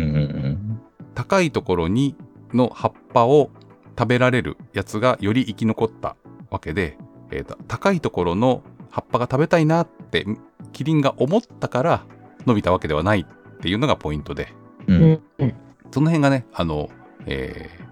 [0.50, 0.80] ん。
[1.14, 2.14] 高いところに
[2.52, 3.50] の葉っぱを
[3.98, 6.16] 食べられるやつがより生き残った
[6.50, 6.98] わけで、
[7.30, 10.26] えーと高いところの葉っぱが食べたいなって
[10.72, 12.04] キリンが思ったから
[12.46, 14.52] 伸びたわけではないっていうのがポイントで。
[14.86, 14.94] う。
[14.94, 15.22] うんん。
[15.38, 15.54] うん。
[15.90, 16.90] その辺がねあの、
[17.26, 17.82] えー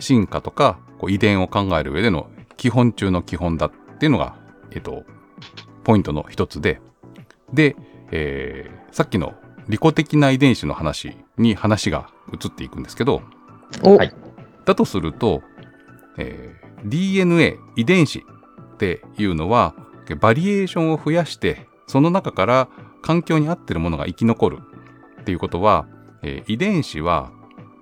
[0.00, 4.34] 進化とかこう遺伝を考える上での基本中の基本だっていうのが、
[4.70, 5.04] えー、と
[5.84, 6.80] ポイントの一つで。
[7.52, 7.76] で、
[8.10, 9.34] えーさっきの
[9.68, 13.22] 利己的な遺伝子の話に話が移っていくんですけど、
[13.82, 13.96] お。
[13.96, 14.14] はい
[14.64, 15.42] だとすると、
[16.18, 19.74] えー DNA 遺伝子っていうのは
[20.18, 22.68] バリエーションを増やしてその中から
[23.02, 24.58] 環境に合ってるものが生き残る
[25.20, 25.86] っていうことは、
[26.22, 27.32] えー遺伝子は、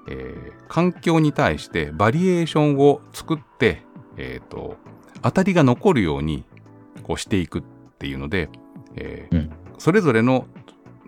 [0.08, 3.82] えー環境に対してバリエーションを作って、
[4.16, 4.76] えーと
[5.22, 6.44] 当たりが残るように
[7.04, 7.62] こうしていくっ
[7.98, 8.48] ていうので、
[8.96, 10.46] えーうんそれぞれの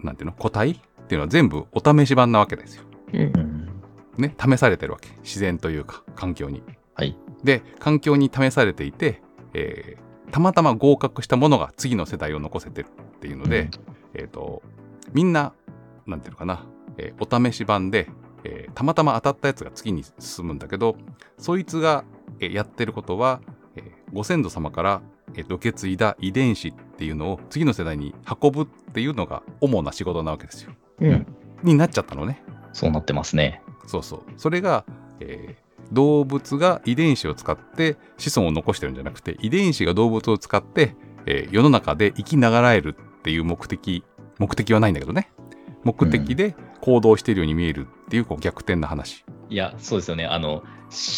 [0.05, 0.75] なんていうの個体っ
[1.09, 2.85] ていうのは全部お試し版なわけですよ。
[3.15, 3.50] うんうん。
[4.21, 5.09] ね、試されてるわけ。
[5.23, 6.63] 自然というか、環境に。
[6.95, 7.17] はい。
[7.45, 9.23] で、環境に試されていて、
[9.55, 13.69] えーたまたま合格したものが次の世代を残せてるっていうので、
[14.15, 14.63] えっ、と、
[15.13, 15.55] みんな、
[16.07, 16.67] なんていうのかな、
[16.99, 18.09] えーお試し版で、
[18.45, 20.97] えーたまたま当たったやつが次に進むんだけど、
[21.37, 22.05] そいつが、
[22.39, 23.41] えーやってることは、
[23.75, 25.03] えーご先祖様から、
[25.35, 30.73] えー受け継いだ遺伝子っていうのを次の世代に運ぶっていうのが主な仕事なわけですよ。
[31.01, 31.27] うん
[31.65, 32.43] になっちゃったのね。
[32.73, 33.63] そうなってますね。
[33.91, 34.23] そうそう。
[34.37, 34.85] それが、
[35.21, 40.95] えー動物が遺伝子を使って子孫を残してるんじゃなくて、遺伝子が動物を使って、
[41.27, 44.05] えー世の中で生きながらえるっていう目的、
[44.39, 45.33] 目的はないんだけどね。
[45.83, 49.25] 目的で行動しているように見えるっていうこう逆転な話。
[49.49, 50.27] いや、そうですよね。
[50.27, 50.63] あの、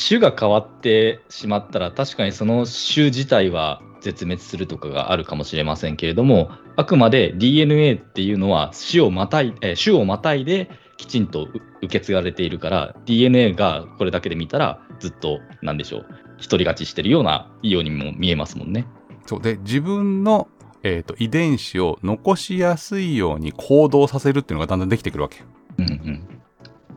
[0.08, 10.70] 種が変わってしまったら、確かにその種自体は絶滅するとかがあるかもしれませんけれども、あくまで DNA っていうのは種をまたい、えー種をまたいで
[11.02, 11.48] きちんとう
[11.82, 16.06] 受け継がれているから、DNA がこれだけで見たら、ずっと、なんでしょう、
[16.40, 18.86] 独り勝ちしてるような、ようにも見えますもんね。
[19.26, 20.48] そうで、自分の
[20.84, 25.44] えー、と遺伝子を残しやすいように行動させるっていうのがだんだんできてくるわけ。
[25.78, 26.28] うんうん。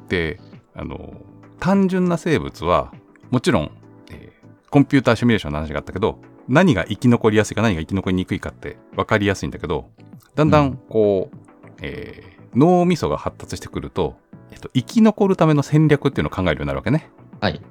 [0.08, 0.39] で
[0.74, 1.13] あの
[1.60, 2.91] 単純な生物は
[3.30, 3.72] もちろん、
[4.12, 4.36] えー
[4.72, 9.89] コンピューターシミュレーションの話があったけど何が生き残りやすいか何が生き残りにくいかって分かりやすいんだけど
[10.34, 11.38] だんだんこう、
[11.82, 14.15] えー脳みそが発達してくると、
[14.52, 17.10] えっと、生き残るための戦略っていうのを考えるようになるわけね。
[17.39, 17.62] はい。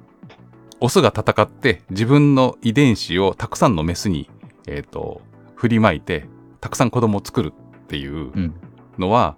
[0.79, 4.29] オスが戦って自分の遺伝子をたくさんのメスに、
[4.67, 5.21] えー、と
[5.55, 6.25] 振りまいて
[6.59, 8.53] たくさん子供を作るっていううん。
[8.97, 9.35] のは、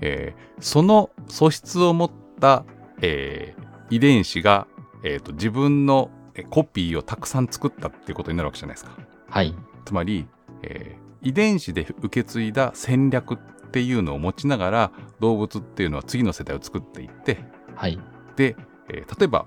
[0.00, 2.64] えーその素質を持った、
[3.00, 4.66] えー遺伝子が、
[5.02, 8.92] えーと自分のえコピーをたくさん作ったっていうことになるわけじゃないですか。
[9.28, 9.54] はい。
[9.84, 10.26] つまり、
[10.62, 13.38] えー遺伝子で受け継いだ戦略っ
[13.70, 17.38] ていうのを持ちながら動物っていうのは次の世代を作っていって
[17.74, 17.98] はい。
[18.36, 18.56] で、
[18.88, 19.46] えー例えば、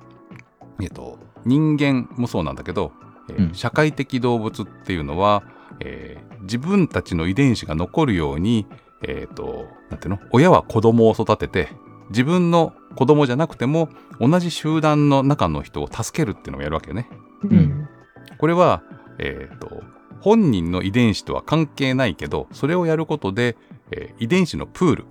[0.82, 2.94] えーと人間もそうなんだけど、
[3.30, 5.44] えーうん社会的動物っていうのは、
[5.80, 8.66] えー自分たちの遺伝子が残るように、
[9.08, 10.20] えーとなんていうの？
[10.32, 11.70] 親は子供を育てて
[12.10, 17.10] 自分の子供じゃなくても同じ集団の中の人を助けるっていうのをやるわけよね。
[17.44, 17.88] うん
[18.38, 18.84] これは、
[19.20, 19.84] えーと
[20.22, 23.58] 本人の遺伝子とは関係ないけどそれをやることで、
[23.96, 25.06] えー遺伝子のプール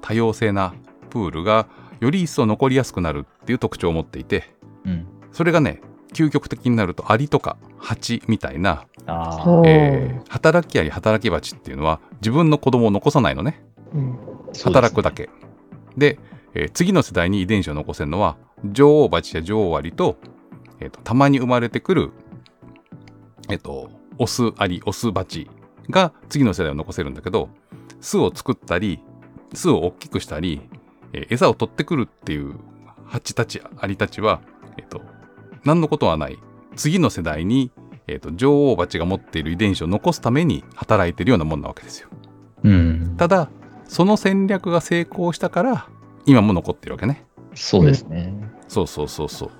[0.00, 0.74] 多様性な
[1.10, 1.66] プールが
[2.00, 4.52] より一層残りやすくなるっていう特徴を持っていて
[4.84, 5.06] うん。
[5.32, 5.80] それがね
[6.12, 8.86] 究極的になるとアリとかハチみたいな、
[9.66, 13.64] えー働きアリ働きバチっていうのは自分の子供を残さないのね。
[13.92, 14.18] うん。
[14.64, 15.28] 働くだけ。
[15.96, 16.18] で,、
[16.54, 20.16] えー次の世代に遺伝子を残せるのは女王蜂や女王アリと,、
[20.80, 22.12] えーとたまに生まれてくる、
[23.50, 25.50] えっとオスアリオスバチ
[25.90, 27.48] が次の世代を残せるんだけど
[28.04, 29.00] 巣を作ったり
[29.54, 30.60] 巣を大きくしたり、
[31.14, 32.56] えー餌を取ってくるっていう
[33.06, 34.40] 蜂たちアリたちは、
[34.76, 35.00] えっと
[35.64, 36.38] 何のことはない
[36.76, 37.70] 次の世代に、
[38.06, 42.08] えっと女王蜂が持っている遺伝子を残すために働いているようなもんなわけですよ。
[42.64, 43.14] うん。
[43.16, 43.48] ただ
[43.86, 45.88] その戦略が成功したから
[46.26, 47.24] 今も残ってるわけね。
[47.54, 48.34] そうですね。
[48.68, 49.50] そうそうそうそう。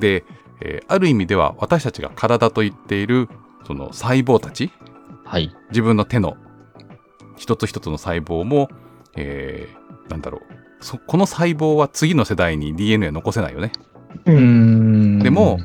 [0.00, 0.24] で、
[0.60, 3.28] えーある意味では私たちが体と言っている
[3.66, 4.70] その細胞たち
[5.24, 5.52] はい。
[5.70, 6.36] 自分の手の
[7.36, 8.68] 一つ一つの細胞も、
[9.16, 13.70] えーなんだろうそこの細胞は次の世代に DNA 残せないよね。
[14.26, 15.58] ううんんでも、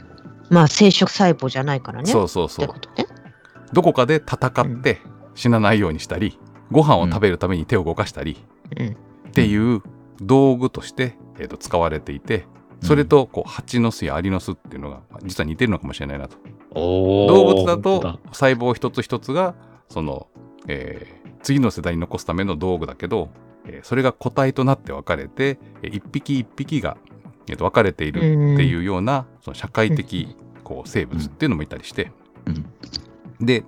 [0.50, 2.12] まあ生殖細胞じゃないからね。
[2.12, 2.74] そうそうそうね。
[3.74, 5.02] どこかで戦って
[5.34, 6.40] 死なないようにしたり
[6.72, 8.38] ご飯を食べるために手を動かしたり、
[8.78, 9.82] うんっていう
[10.22, 12.46] 道具として、えーと使われていて
[12.82, 16.38] それとこう蜂の巣やアリの巣っていうのがまあ実は似てるのかもしれないなと。
[16.74, 19.56] 動物だと細胞一つ一つが
[19.90, 20.28] その、
[20.68, 23.30] えー次の世代に残すための道具だけど、
[23.66, 26.98] えーそれが個体となって分かれてえー一匹一匹が、
[27.48, 32.12] えーと分かれているっていうような、その社会的こう生物っていうのもいたりして、
[32.46, 33.46] うん。
[33.46, 33.64] で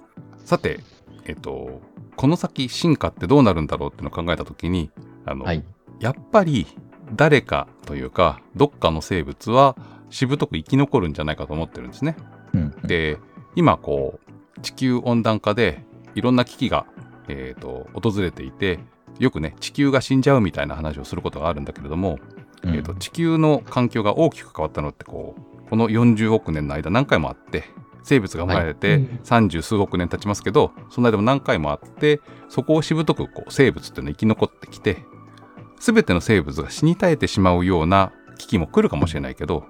[0.45, 0.79] さて、
[1.25, 1.81] えっと
[2.15, 4.91] この先進化ってどうなるんだろうっていうのを考えた時に
[5.25, 5.63] あの、はい。
[5.99, 6.67] やっぱり
[7.15, 9.75] 誰かというかどっかの生物は
[10.09, 12.15] しぶとく生き残るんじゃないかと思ってるんですね。
[12.53, 13.17] うん、で
[13.55, 14.19] 今こ
[14.57, 15.83] う地球温暖化で
[16.15, 16.85] いろんな危機が、
[17.29, 18.79] えーと訪れていて
[19.19, 22.19] よくね地球が死んじゃうみたいな話をすることがあるんだけれども、
[22.63, 22.75] うん。
[22.75, 27.63] えーと地球の環境が大きく変わったのってこうこの40億年の間何回もあって
[28.03, 28.97] 生物が生まれてはい。
[28.97, 29.05] うん。
[29.23, 35.03] 30数億年経ちますけど、その間も何回もあってそこをしぶとくこう生物っていうのは生き残ってきて
[35.79, 39.65] 全ての生物が死に絶えてしまうような危機も来るかもしれないけど、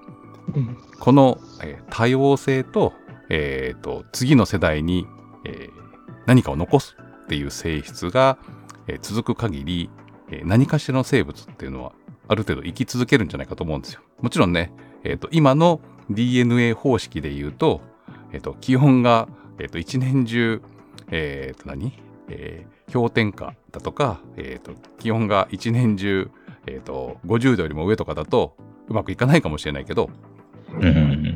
[0.54, 0.76] うん。
[0.98, 2.92] この、えー多様性と,、
[3.28, 5.06] えーと次の世代に、
[5.44, 5.80] えー
[6.26, 6.96] 何かを残す
[7.30, 8.38] っていう性質が、
[8.88, 9.88] えー続く限り、
[10.32, 11.92] えー何かしらの生物っていうのは
[12.26, 14.00] ある程度生き続けるんじゃないかと思うんですよ。
[14.20, 14.72] もちろんね、
[15.04, 17.82] えーと今の DNA 方式で言うと,、
[18.32, 19.28] えーと気温が、
[19.60, 20.60] えーと一年中、
[21.12, 21.92] えーと何、
[22.28, 26.32] えー氷点下だとか、えーと気温が一年中、
[26.66, 28.56] えーと50度よりも上とかだと
[28.88, 30.10] うまくいかないかもしれないけど、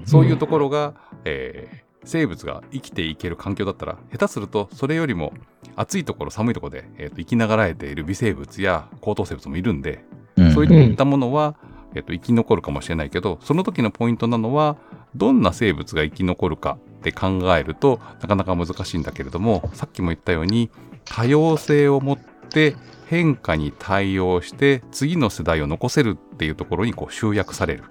[0.07, 5.33] そういうところが、えー生物が生きていける環境だったら下手するとそれよりも
[5.77, 10.05] 暑いところ寒いところで、えーと生きながらえている微生物や高等生物もいるんで、
[10.37, 11.57] うんそういったものは、
[11.95, 14.77] えーと生き残るかもしれないけどその時のポイントなのは
[15.15, 20.71] どんな生物が生き残るかって考えるとなかなか難しいんだけれどもさっきも言ったように
[21.05, 27.85] 多様性を持って変化に対応して次の世代を残せるっていうところにこう集約される。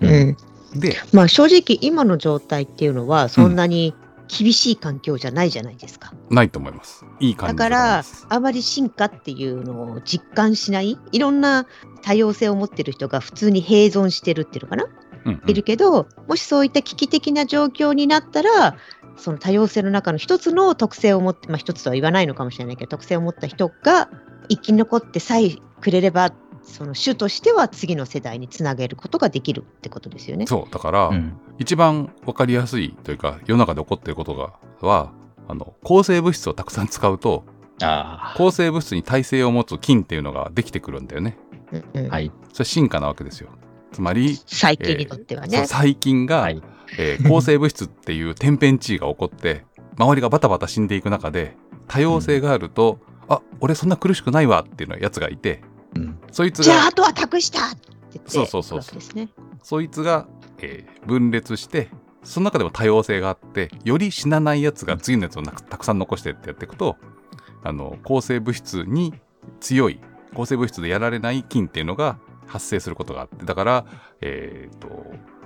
[0.00, 0.36] ううんん
[0.74, 3.94] で、まあ正直今の状態っていうのはそんなに
[4.26, 6.12] 厳しい環境じゃないじゃないですか。
[6.30, 7.04] ないと思います。
[7.20, 10.98] いい感じだからあまり進化っていうのを実感しない？
[11.12, 11.66] いろんな
[12.02, 14.86] 多様性を持ってる人が普通に併存してるっていうのかな、
[15.26, 15.50] うんうん。
[15.50, 18.76] いるけどもしそういった危機的な状況になったら
[19.16, 24.08] その多様性の中の一つの特性を持って、まあ、一つとは言わないのかもしれないけど特性を持った人が
[24.48, 26.32] 生き残ってさえくれれば
[26.64, 30.46] その種としては次の世代につなげることができるってことですよね。
[30.46, 35.12] そうだから、うん一番わかりやすいというか世の中で起こっていることがは
[35.46, 37.44] あの抗生物質をたくさん使うと
[37.80, 41.38] あ抗生物質に耐性を持つ菌っていうのができてくるんだよね。
[41.72, 42.10] うんうんあ。
[42.10, 42.32] はい。
[42.52, 43.50] それ進化なわけですよ。
[43.92, 45.58] つまり、細菌にとってはね。
[45.58, 46.62] そう細菌が、はい。
[46.98, 49.64] えー抗生物質っていう天変地異が起こって
[49.96, 51.56] 周りがバタバタ死んでいく中で
[51.88, 52.98] 多様性があると、
[53.28, 55.73] あ俺そんな苦しくないわっていうのやつがいてうん。
[56.34, 57.78] そいつじゃあがあとは託したって
[58.14, 59.28] 言ってそうそうそうね。
[59.62, 60.26] そいつが、
[60.58, 61.90] えー分裂して
[62.22, 66.96] その中でも多様性があってより死なないやつが次のやつをなくたくさん残してってやっていくと
[67.62, 69.12] あの抗生物質に
[69.60, 70.00] 強い
[70.34, 73.84] 抗生物質でやられない菌っていうのが発生することがあってだから、
[74.22, 74.88] えー、と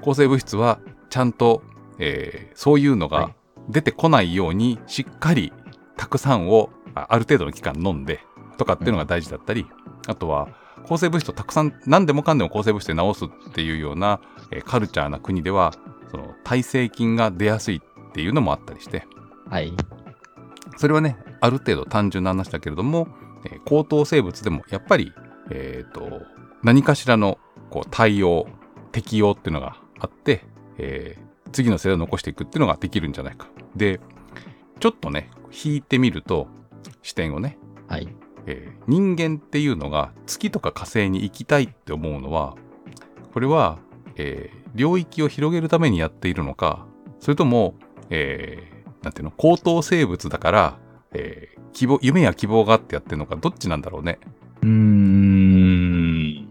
[0.01, 0.79] 抗生物質は
[1.11, 1.63] ちゃんと、
[1.99, 3.35] えーそういうのがはい。
[3.69, 5.53] 出てこないようにしっかり
[5.97, 8.21] たくさんをあある程度の期間飲んで
[8.57, 9.67] とかっていうのが大事だったり、
[10.07, 10.49] あとは
[10.85, 15.73] 抗生物質をたくさん何でもかんでも抗生物質で治すっていうような、えーカルチャーな国では
[16.11, 19.07] その耐性菌が出やすいっていうのもあったりして
[19.49, 19.73] はい。
[20.77, 23.09] それはねある程度単純な話だけれども、
[23.45, 25.13] えー高等生物でもやっぱり、
[25.51, 26.23] えーと
[26.63, 27.39] 何かしらの
[27.71, 28.47] こう対応
[28.93, 30.45] 適応っていうのがあって、
[30.79, 33.49] えー次の世代を残していくっていうのができるんじゃないか。
[33.75, 34.01] で
[34.81, 35.31] ちょっとね
[35.65, 36.47] 引いてみると
[37.03, 38.09] 視点をねはい。
[38.49, 42.57] えー人間っていうのが月とか火星に行きたいって思うのは
[43.35, 43.79] これは、
[44.17, 46.87] えー領域を広げるためにやっているのか
[47.21, 47.75] それとも、
[48.11, 50.79] えーなんていうの高等生物だから、
[51.13, 54.19] えー希望夢や希望があってやってるのかどっちなんだろうね
[54.63, 56.49] うーん。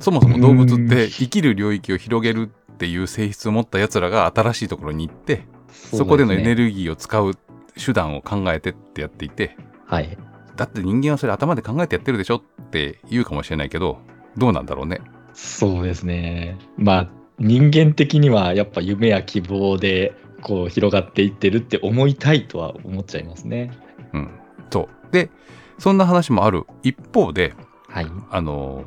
[0.00, 7.34] そもそも動物っうて生きる領域を広げるっていう性質を持ったやつらが新しいところに行ってそこでのエネルルギーを使う
[7.76, 9.56] 手段を考えてってやっていて
[9.86, 10.16] はい。
[10.60, 13.96] だって人間はそれ頭で考えてやってるでしょって言うかもしれないけど
[14.36, 15.00] どうなんだろうね
[15.32, 16.58] そうですね。
[16.76, 23.70] まあ、人間的にはやっぱ夢や希望でこう広がっていってるって思いたいとは思っちゃいますね。
[24.12, 24.30] うん。
[24.70, 25.12] そう。
[25.12, 25.30] で、
[25.78, 27.54] そんな話もある一方で、
[27.88, 28.06] はい。
[28.30, 28.84] あの、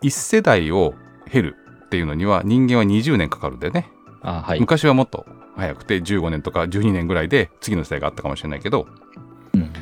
[0.00, 0.94] 一世代を
[1.28, 3.90] 経るっていうのには人間は20年かかるんだよね。
[4.20, 4.60] あはい。
[4.60, 8.86] 昔はもっと早くて15年とか12年ぐらいで次の世代があったかもしれないけど、
[9.16, 9.27] うん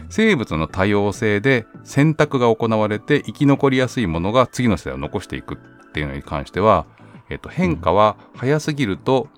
[0.09, 6.87] 生物の多様性で選択が行われて生き残りやすいものが次の世代を残していくっていうのに関しては、
[7.31, 9.29] えっと、変化は早すぎると、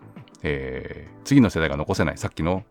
[0.42, 2.64] えー次の世代が残せないさっきの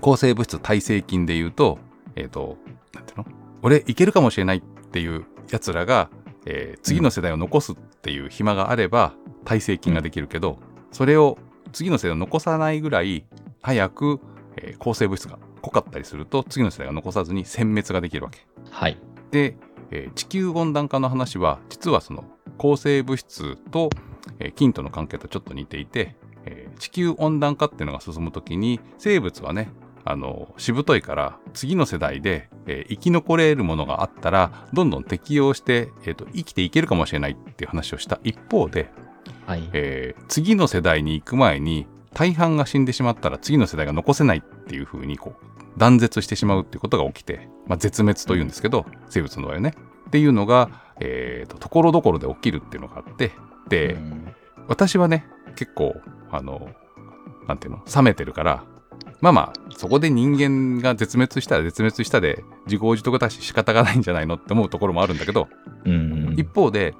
[0.00, 1.78] 抗生物質耐性菌で言うと
[2.16, 2.58] えっ、と
[2.92, 3.26] なんていうの？
[3.62, 6.10] 俺いけるかもしれないっていうやつらが、
[6.44, 10.58] えー次の世代を残すっていう暇があれば耐性菌ができるけど、
[10.90, 11.38] それを
[11.72, 13.24] 次の世代を残さないぐらい
[13.62, 14.20] 早く、
[14.56, 18.46] えー抗生物質が濃かったりすると次の世代が残さずに殲滅ができるわけ。
[18.70, 18.98] はい。
[19.30, 19.56] で、
[19.90, 22.24] えー地球温暖化の話は実はその
[22.56, 23.90] 抗生物質と、
[24.38, 29.70] えー菌との関係とちょっと似ていて、えー地球温暖化っていうのが進む時に生物はね
[30.04, 38.90] あのしぶといから次の世代で、えー生き残れるものがあったらどんどん適応して、えーと生きていけるかもしれないっていう話をした一方で、
[39.46, 39.68] はい。
[39.72, 49.74] えー次の世代に行く前に大半が死んでしまったら次の世代が残せないっていう風にこう断絶してしまうっていうことが起きて、まあ、絶滅というんですけど、生物の場合はね。
[50.08, 53.32] っていうのが、えーとところどころで起きるっていうのがあって
[53.68, 54.34] で、うん。
[54.66, 55.96] 私はね結構
[56.30, 56.68] あの
[57.46, 58.64] なんていうの冷めてるから
[59.20, 65.48] まあまあそこで人間が絶滅したら絶滅したで自業自得だし仕方がないんじゃないのって思うところもあるんだけど、
[65.84, 66.34] うん。
[66.36, 66.94] 一方で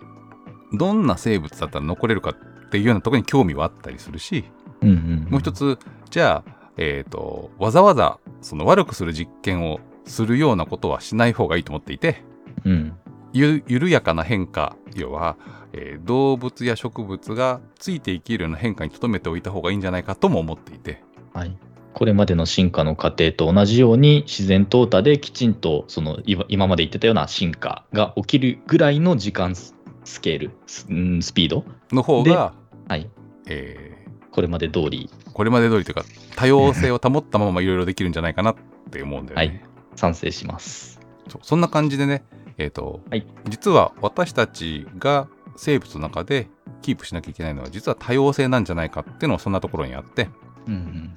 [0.72, 4.44] どんな生物だったら残れるかっていうようなところに興味はあったりするし
[4.82, 5.78] うんうんもう一つ
[6.10, 12.22] じゃあ、えー、とわざわざその悪くする実験をするようなことはしない方がいいと思っていて
[12.64, 12.96] うん。
[13.32, 15.36] ゆ緩やかな変化要は、
[15.72, 21.02] えー動物や植物がついていけるような変化に留めておいた方がいいんじゃないかとも思っていて。
[21.34, 21.56] はい。
[21.92, 29.74] これまでの進化の過程と同じように自然淘汰できちんとその今今まで言ってたような進化が起きるぐらいの時間ス
[30.04, 30.86] スケールス
[31.34, 32.54] ピード、の方が、
[32.88, 33.10] はい、
[33.46, 33.97] え
[34.30, 35.10] これまで通り。
[35.12, 36.04] ーこれまで通りというか
[36.36, 38.56] 多様性を保ったままいろいろできるんじゃないかなっ
[38.90, 39.46] て思うんだよね。
[39.46, 39.64] はい。
[39.96, 41.00] 賛成します。
[41.28, 41.40] そう。
[41.42, 42.24] そんな感じでね、
[42.58, 43.26] えーとはい。
[43.48, 46.48] 実は私たちが生物の中で
[46.82, 50.28] キープしなきゃいけないのは実は多様性なんじゃないかっていうのはそんなところにあって。
[50.66, 51.16] うんうん。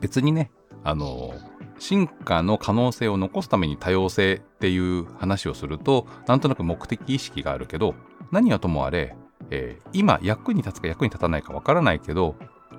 [0.00, 0.50] 別にね
[0.84, 1.34] あの
[1.78, 7.94] 進化の可能性を残すために多様性っていう話をするとなんとなく目的意識があるけど
[8.30, 9.14] 何はともあれ、
[9.50, 12.36] えー今役に立つか役に立たないかわからないけど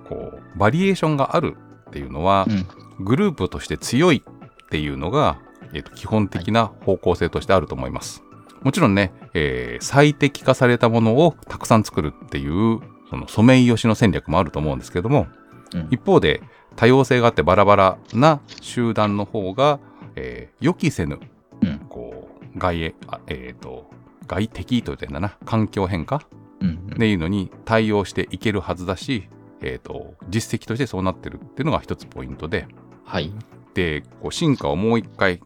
[0.10, 3.06] こうバリエーションがあるっっていうのは、うん。
[3.06, 5.38] グループとして強いっていうのが、
[5.74, 8.24] えーと基本的な方向性としてあると思います。
[8.64, 12.80] もちろんね、えー最適化されたものをたくさん作るっていう
[13.12, 15.28] そのソメイヨシの戦略もあると思うんですけども
[15.76, 16.42] うん一方で
[16.76, 19.80] 多様性があってバラバラな集団の方が、
[20.16, 21.20] えー予期せぬ
[21.62, 21.78] うん。
[21.90, 23.92] こう外へ、あえーと
[24.26, 26.43] 外敵と言ってんだな環境変化うん。
[26.64, 29.28] っていうのに対応していけるはずだし、
[29.62, 32.68] えー、と実績としてそうなってるっていうのが一つポイントで
[33.04, 33.32] はい。
[33.74, 35.42] でこう進化をもう一回、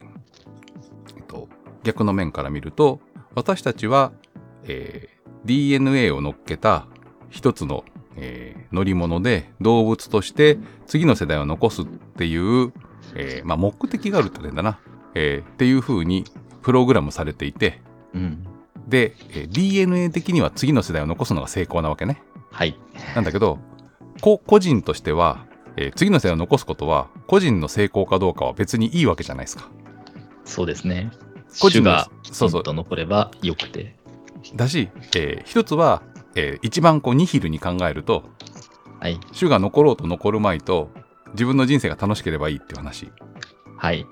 [1.16, 1.48] えっと、
[1.84, 3.00] 逆の面から見ると
[3.36, 4.12] 私たちは、
[4.64, 6.88] えー DNA を乗っけた
[7.30, 7.86] 一つの、
[8.18, 10.58] えー乗り物で動物として
[10.88, 12.74] 次の世代を残すっていう、
[13.16, 14.80] えーまあ、目的があるって言うんだな、
[15.16, 16.26] えーっていう風に
[16.62, 17.80] プログラムされていて
[18.14, 18.46] うん。
[18.88, 22.22] で、えー DNA 的には次の世代を残すのが成功なわけね。
[22.52, 22.78] はい。
[23.16, 23.60] なんだけど、
[24.22, 29.70] こ個人としては、えー次の世代を残すことは、個人の成功かどうかは別にいいわけじゃないですか。
[30.46, 31.12] そうですね。
[31.60, 33.96] 個人がそうそうと残ればよくて。
[34.56, 36.02] だし、えー一つは、
[36.36, 38.24] えー一番こうニヒルに考えると、
[39.00, 39.20] はい。
[39.38, 40.90] 種が残ろうと残るまいと、
[41.34, 43.12] 自分の人生が楽しければいいっていう話。
[43.78, 44.06] はい。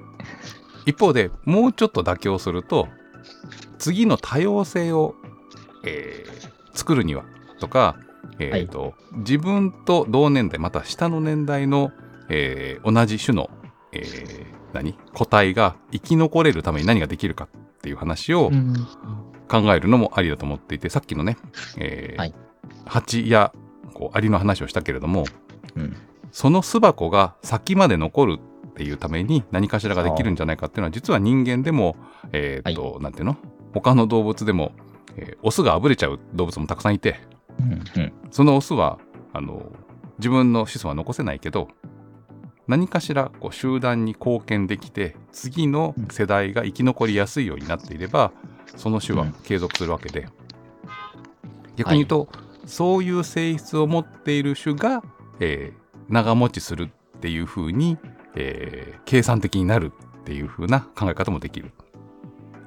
[0.85, 2.87] 一方で、もうちょっと妥協すると、
[3.77, 5.15] 次の多様性を、
[5.85, 7.23] えー作るには
[7.61, 7.95] とか、
[8.37, 11.91] えーと自分と同年代また下の年代の、
[12.29, 13.49] えー同じ種の、
[13.93, 14.97] えー何？
[15.13, 17.47] 個体が生き残れるために何ができるかっ
[17.81, 18.75] ていう話をうん。
[19.47, 21.37] 考えるのもありだと思っていて、さっきのね、
[21.77, 22.33] えーはい
[22.85, 23.53] 蜂や
[23.93, 25.23] こうアリの話をしたけれども
[25.75, 25.95] うん。
[26.31, 31.95] その巣箱が先まで残るっていうために何かしらができるんじゃないかっていうのは実は人間でも、
[32.31, 33.37] えーっと、なんていうの？
[33.73, 34.73] 他の動物でも、
[35.17, 37.19] えーオスがあぶれちゃう動物もたくさんいて
[37.59, 37.71] うん。
[37.73, 38.13] うん。
[38.31, 38.99] そのオスは
[39.33, 39.71] あの
[40.19, 41.69] 自分の子孫は残せないけど
[42.67, 48.31] 何かしらこう集団に貢献できて次の世代が生き残りやすいようになっていれば
[48.75, 50.27] その種は継続するわけで、
[51.75, 52.27] 逆に言うと、
[52.65, 55.03] そういう性質を持っている種が、
[55.39, 57.97] えー長持ちするっていう風に、
[58.35, 61.71] えー計算的になるっていう風な考え方もできる。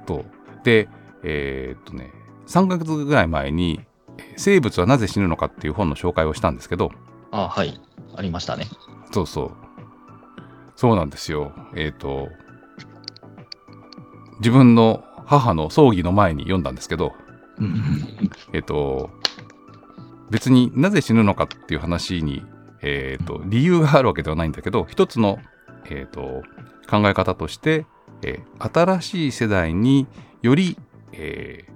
[0.05, 0.25] と
[0.63, 0.87] で
[1.23, 2.11] えーっとね
[2.47, 3.81] 3ヶ月ぐらい前に
[4.37, 6.91] 「生物はなぜ死ぬのか」っていう本の紹介をしたんですけど
[7.31, 7.79] あ、はい。
[8.15, 8.67] ありましたね。
[9.11, 9.51] そうそう
[10.75, 12.29] そうなんですよえーっと
[14.39, 17.13] 自分の母の葬儀の前に読んだんですけど
[17.59, 17.83] うん。
[18.53, 19.09] えっと、
[20.29, 22.43] 別になぜ死ぬのかっていう話に、
[22.81, 25.39] えっと、理由があるわけではないんだけど、一つの、
[25.85, 26.43] えっと、
[26.89, 27.85] 考え方として、
[28.21, 30.07] えー新しい世代に
[30.41, 30.77] より、
[31.13, 31.69] えー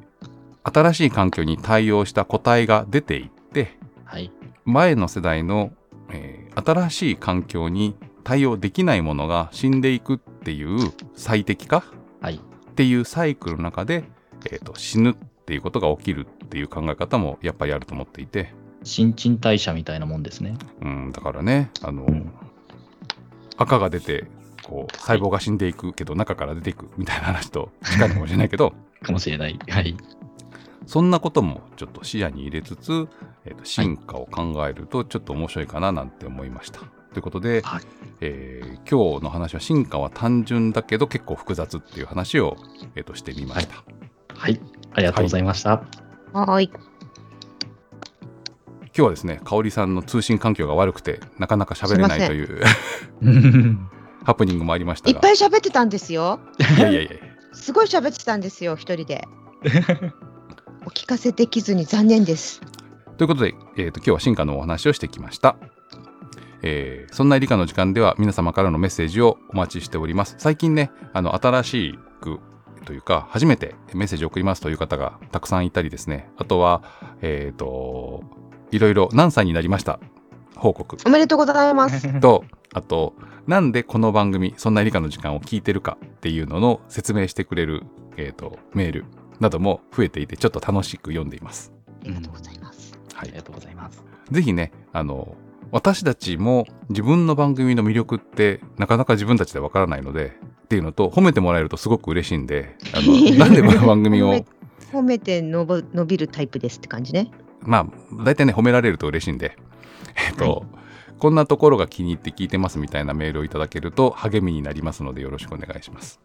[0.66, 4.32] 新しい環境に対応した個体が出ていって、はい。
[4.64, 5.72] 前の世代の、
[6.12, 10.78] えー新しい環境に対応できないものが死んでいくっていう
[11.16, 11.84] 最適化
[12.22, 12.36] はい。
[12.36, 14.04] っていうサイクルの中で、
[14.46, 20.58] えーと死ぬっていうことが起きるっていう考え方もやっぱりあると思っていて、新陳代謝みたいなもんですね。
[20.82, 22.32] うん、だからねあの、うん
[23.58, 24.26] 赤が出て
[24.64, 28.74] こう細胞が死んでいくけど中から出ていくみたいな話と近いのかもしれないけど
[29.04, 29.60] かもしれない。
[29.70, 29.96] はい。
[30.86, 33.08] そんなこともちょっと視野に入れつつ、
[33.46, 36.80] えーと進化を考えるとちょっと面白いかななんて思いました。
[37.14, 37.82] ということで、はい
[38.22, 42.58] えー今日の話は進化は単純だけど結構複雑っていう話を、
[42.96, 43.84] えーとしてみました。
[44.36, 44.60] はい。
[44.94, 45.84] ありがとうございました。
[46.34, 46.72] はーい。
[48.96, 52.62] 今日はですね、香織さんの通信環境が悪くて、なかなか喋れないという
[54.24, 55.12] ハプニングもありましたが。
[55.12, 56.40] いっぱい喋ってたんですよ。
[56.78, 57.12] いやいやいや
[57.54, 59.28] すごい喋ってたんですよ、一人で。
[60.86, 62.62] お聞かせできずに残念です。
[63.18, 65.56] ということで、えーと今日は進化のお話をしてきました。
[66.62, 70.36] えーそんな理科の時間では皆様からのメッセージをお待ちしております。
[70.38, 72.40] 最近ね、あの新しく
[72.86, 76.84] というか、初めてメッセージを送りますという方がたくさんいたりですね、あとは、
[77.22, 78.24] えっ、と、
[78.76, 80.00] いろいろ何歳になりました？
[80.56, 82.08] 報告おめでとうございます。
[82.20, 82.44] と、
[82.74, 83.14] あと、
[83.48, 87.84] なんでこの番組、そんな理科の時間を聞いてるかっていうのの説明してくれる、
[88.18, 89.06] えー、とメール
[89.40, 91.72] なども増えていて、ちょっと楽しく読んでいます。
[92.04, 92.98] ありがとうございます。
[93.14, 93.38] はいあり。
[93.38, 94.04] がとうございます。
[94.32, 95.36] ぜひね、あの、
[95.72, 104.46] 私たちも自分の番組の魅力ってなかなか自分たちでわからないので、っていうのと、褒めてもらえるとすごく嬉しいんで、あの なんでこの番組を褒め、
[104.94, 107.32] 褒めて伸び伸びるタイプですって感じね。
[107.66, 109.58] まあ、大体ね、褒められると嬉しいんで、
[110.30, 110.66] えっ、と、
[111.20, 116.20] こんなところが気に入って聞いてますみたいなメールをいただけると励みになりますのでよろしくお願いします。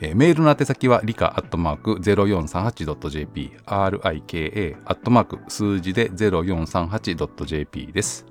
[0.00, 8.26] えーメールの宛先は理科アットマーク 0438.jp rika アットマーク数字で 0438.jp です。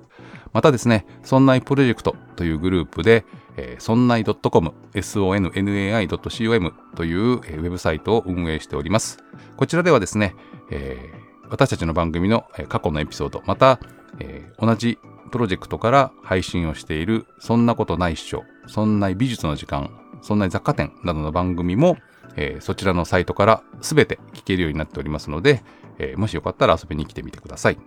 [0.52, 3.24] またですね、そんないプロジェクトというグループで、
[3.56, 9.18] えー、そんない .com、sonnai.com という、ウェブサイトを運営しております。
[9.56, 10.36] こちらではですね、
[10.70, 11.23] えー、
[11.54, 13.78] 私たちの番組の過去のエピソード、また、
[14.18, 14.98] えー、同じ
[15.30, 21.96] プロジェクトから配信をしている、そんなことないっしょ、そんな美術の時間、そんな雑貨店などの番組も、
[22.34, 25.62] えー、そちらのサイトからすべて聞けるようになっておりますので、
[25.98, 27.78] えー、もしよかったら遊びに来てみてください。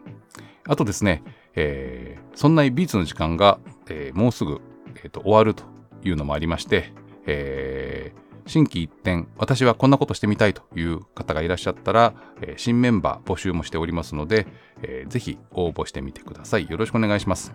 [0.66, 1.22] あとですね、
[1.54, 3.60] えー、そんな美術の時間が、
[3.90, 4.62] えー、もうすぐ、
[5.04, 5.66] えーと、終わると
[6.06, 6.94] いうのもありまして、
[7.26, 14.48] えー、新規一点、私はこんなことしてみたいという方がいらっしゃったら、えー、新メンバー募集もしておりますので、
[14.82, 16.70] えー、ぜひ応募してみてください。
[16.70, 17.52] よろしくお願いします。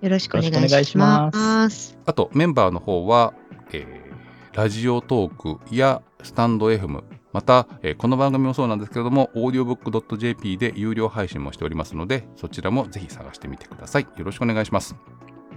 [0.00, 1.98] よろしくお願いします。
[2.06, 3.34] あと、メンバーの方は、
[3.72, 7.02] えー、ラジオトークやスタンド FM、
[7.32, 14.06] また、えー、この番組もそうなんですけれども、audiobook.jp で有料配信もしておりますので、そちらもぜひ探してみてください。
[14.16, 14.96] よろしくお願いします。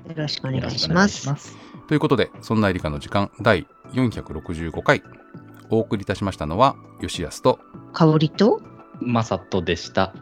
[0.07, 1.28] よろしくお願いします。
[1.28, 5.03] ますということで、そんなエリカの時間第465回、
[5.69, 7.59] お送りいたしましたのは、吉安と、
[7.93, 8.61] 香りと、
[8.99, 10.13] まさとでした。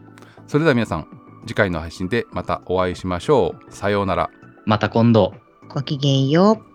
[0.48, 1.08] それでは皆さん、
[1.48, 3.74] 次回の配信でまたお会いしましょう。
[3.74, 4.30] さようなら。
[4.66, 5.34] また今度。
[5.70, 6.73] ごきげんよう。